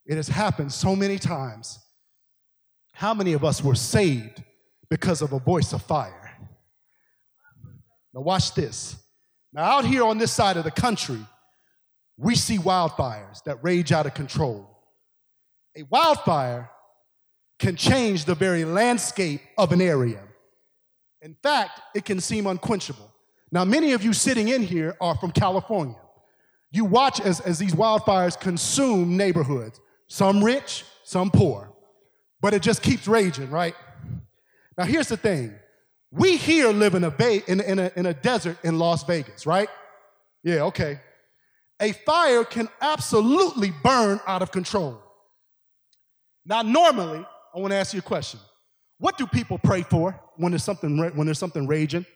It 0.06 0.16
has 0.16 0.28
happened 0.28 0.72
so 0.72 0.96
many 0.96 1.18
times. 1.18 1.78
How 2.92 3.12
many 3.12 3.34
of 3.34 3.44
us 3.44 3.62
were 3.62 3.74
saved 3.74 4.42
because 4.88 5.20
of 5.20 5.32
a 5.32 5.38
voice 5.38 5.72
of 5.72 5.82
fire? 5.82 6.36
Now, 8.14 8.22
watch 8.22 8.54
this. 8.54 8.96
Now, 9.59 9.64
out 9.64 9.85
here 9.87 10.05
on 10.05 10.18
this 10.18 10.31
side 10.31 10.57
of 10.57 10.62
the 10.62 10.71
country, 10.71 11.18
we 12.16 12.37
see 12.37 12.59
wildfires 12.59 13.42
that 13.42 13.59
rage 13.61 13.90
out 13.90 14.07
of 14.07 14.14
control. 14.14 14.71
A 15.77 15.83
wildfire 15.83 16.71
can 17.59 17.75
change 17.75 18.25
the 18.25 18.37
very 18.37 18.64
landscape 18.64 19.40
of 19.59 19.73
an 19.73 19.81
area. 19.81 20.23
In 21.23 21.35
fact, 21.42 21.81
it 21.97 22.05
can 22.05 22.21
seem 22.21 22.47
unquenchable. 22.47 23.12
Now, 23.51 23.64
many 23.64 23.94
of 23.94 24.05
you 24.05 24.12
sitting 24.12 24.47
in 24.47 24.62
here 24.62 24.97
are 25.01 25.16
from 25.16 25.33
California. 25.33 25.99
You 26.71 26.85
watch 26.85 27.21
as, 27.21 27.40
as 27.40 27.59
these 27.59 27.75
wildfires 27.75 28.38
consume 28.38 29.16
neighborhoods, 29.16 29.81
some 30.07 30.44
rich, 30.44 30.85
some 31.03 31.33
poor, 31.33 31.73
but 32.40 32.55
it 32.55 32.62
just 32.62 32.81
keeps 32.81 33.09
raging, 33.09 33.51
right? 33.51 33.75
Now, 34.77 34.85
here's 34.85 35.09
the 35.09 35.16
thing 35.16 35.57
we 36.11 36.37
here 36.37 36.71
live 36.71 36.94
in 36.94 37.05
a, 37.05 37.11
bay, 37.11 37.42
in, 37.47 37.61
in, 37.61 37.79
a, 37.79 37.92
in 37.97 38.07
a 38.07 38.14
desert 38.14 38.57
in 38.64 38.79
Las 38.79 39.05
Vegas, 39.05 39.47
right? 39.47 39.68
Yeah, 40.42 40.62
okay. 40.62 41.01
A 41.81 41.92
fire 41.92 42.44
can 42.44 42.68
absolutely 42.81 43.73
burn 43.83 44.21
out 44.27 44.42
of 44.42 44.51
control. 44.51 45.03
Now, 46.47 46.62
normally, 46.62 47.25
I 47.55 47.59
want 47.59 47.73
to 47.73 47.77
ask 47.77 47.92
you 47.92 47.99
a 47.99 48.03
question. 48.03 48.40
What 48.99 49.18
do 49.18 49.27
people 49.27 49.59
pray 49.59 49.83
for 49.83 50.18
when 50.37 50.53
there's 50.53 50.64
something, 50.64 50.97
when 51.14 51.27
there's 51.27 51.38
something 51.38 51.66
raging? 51.66 52.07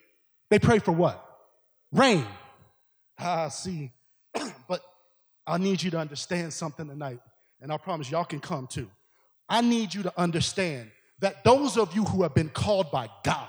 They 0.51 0.59
pray 0.59 0.79
for 0.79 0.93
what? 0.93 1.25
Rain. 1.93 2.27
Ah, 3.19 3.49
see. 3.49 3.93
but 4.69 4.83
I 5.47 5.59
need 5.59 5.83
you 5.83 5.91
to 5.93 5.99
understand 5.99 6.53
something 6.53 6.89
tonight, 6.89 7.21
and 7.61 7.73
I 7.73 7.77
promise 7.77 8.11
y'all 8.11 8.25
can 8.25 8.41
come 8.41 8.67
too. 8.67 8.91
I 9.49 9.61
need 9.61 9.93
you 9.93 10.03
to 10.05 10.13
understand 10.19 10.91
that 11.21 11.45
those 11.45 11.77
of 11.77 11.95
you 11.95 12.05
who 12.05 12.23
have 12.23 12.35
been 12.35 12.49
called 12.49 12.91
by 12.91 13.09
God, 13.23 13.49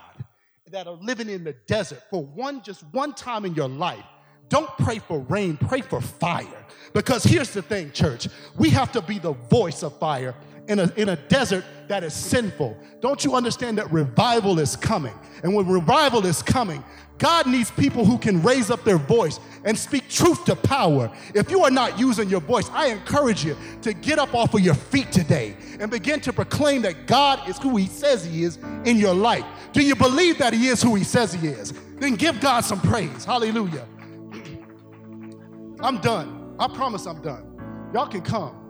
that 0.73 0.87
are 0.87 0.97
living 1.03 1.29
in 1.29 1.43
the 1.43 1.53
desert 1.67 2.01
for 2.09 2.25
one, 2.25 2.59
just 2.63 2.83
one 2.93 3.13
time 3.13 3.45
in 3.45 3.53
your 3.53 3.69
life, 3.69 4.03
don't 4.49 4.75
pray 4.79 4.97
for 4.97 5.19
rain, 5.19 5.55
pray 5.55 5.81
for 5.81 6.01
fire. 6.01 6.65
Because 6.93 7.23
here's 7.23 7.51
the 7.51 7.61
thing, 7.61 7.91
church 7.91 8.27
we 8.57 8.71
have 8.71 8.91
to 8.93 9.01
be 9.01 9.19
the 9.19 9.33
voice 9.33 9.83
of 9.83 9.97
fire 9.99 10.33
in 10.67 10.79
a, 10.79 10.91
in 10.95 11.09
a 11.09 11.15
desert 11.15 11.65
that 11.87 12.03
is 12.03 12.13
sinful. 12.13 12.77
Don't 13.01 13.23
you 13.23 13.35
understand 13.35 13.77
that 13.77 13.91
revival 13.91 14.59
is 14.59 14.75
coming? 14.75 15.13
And 15.43 15.53
when 15.53 15.67
revival 15.67 16.25
is 16.25 16.41
coming, 16.41 16.83
God 17.17 17.47
needs 17.47 17.69
people 17.71 18.05
who 18.05 18.17
can 18.17 18.41
raise 18.41 18.71
up 18.71 18.83
their 18.83 18.97
voice 18.97 19.39
and 19.65 19.77
speak 19.77 20.09
truth 20.09 20.45
to 20.45 20.55
power. 20.55 21.11
If 21.33 21.51
you 21.51 21.63
are 21.63 21.71
not 21.71 21.99
using 21.99 22.29
your 22.29 22.41
voice, 22.41 22.69
I 22.71 22.87
encourage 22.87 23.43
you 23.45 23.55
to 23.81 23.93
get 23.93 24.19
up 24.19 24.33
off 24.33 24.53
of 24.53 24.61
your 24.61 24.73
feet 24.73 25.11
today 25.11 25.55
and 25.79 25.91
begin 25.91 26.19
to 26.21 26.33
proclaim 26.33 26.81
that 26.83 27.07
God 27.07 27.47
is 27.47 27.57
who 27.57 27.77
He 27.77 27.87
says 27.87 28.25
He 28.25 28.43
is 28.43 28.57
in 28.85 28.97
your 28.97 29.13
life. 29.13 29.45
Do 29.73 29.81
you 29.81 29.95
believe 29.95 30.37
that 30.39 30.53
He 30.53 30.67
is 30.67 30.81
who 30.81 30.95
He 30.95 31.03
says 31.03 31.33
He 31.33 31.47
is? 31.47 31.73
Then 31.99 32.15
give 32.15 32.39
God 32.39 32.61
some 32.61 32.81
praise. 32.81 33.25
Hallelujah. 33.25 33.85
I'm 35.81 35.99
done. 35.99 36.55
I 36.59 36.67
promise 36.67 37.05
I'm 37.05 37.21
done. 37.21 37.91
Y'all 37.93 38.07
can 38.07 38.21
come. 38.21 38.62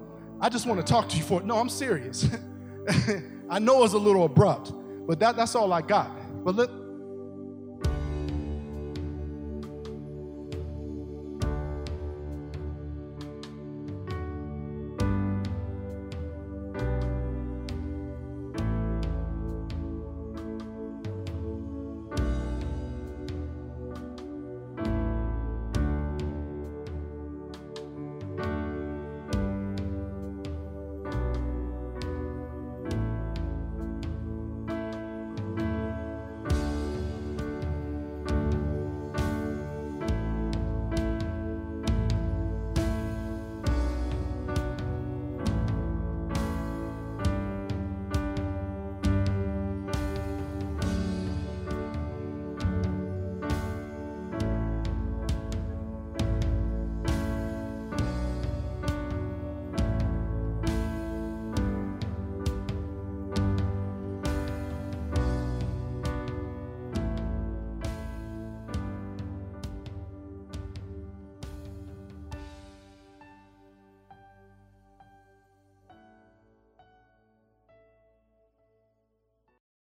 I 0.44 0.50
just 0.50 0.66
want 0.66 0.86
to 0.86 0.86
talk 0.86 1.08
to 1.08 1.16
you 1.16 1.24
for 1.24 1.40
it. 1.40 1.46
no, 1.46 1.58
I'm 1.58 1.70
serious. 1.70 2.28
I 3.50 3.60
know 3.60 3.82
it's 3.86 3.94
a 3.94 3.98
little 3.98 4.26
abrupt, 4.26 4.74
but 5.08 5.18
that, 5.20 5.38
that's 5.38 5.56
all 5.56 5.72
I 5.72 5.82
got. 5.82 6.12
But 6.44 6.56
let, 6.56 6.70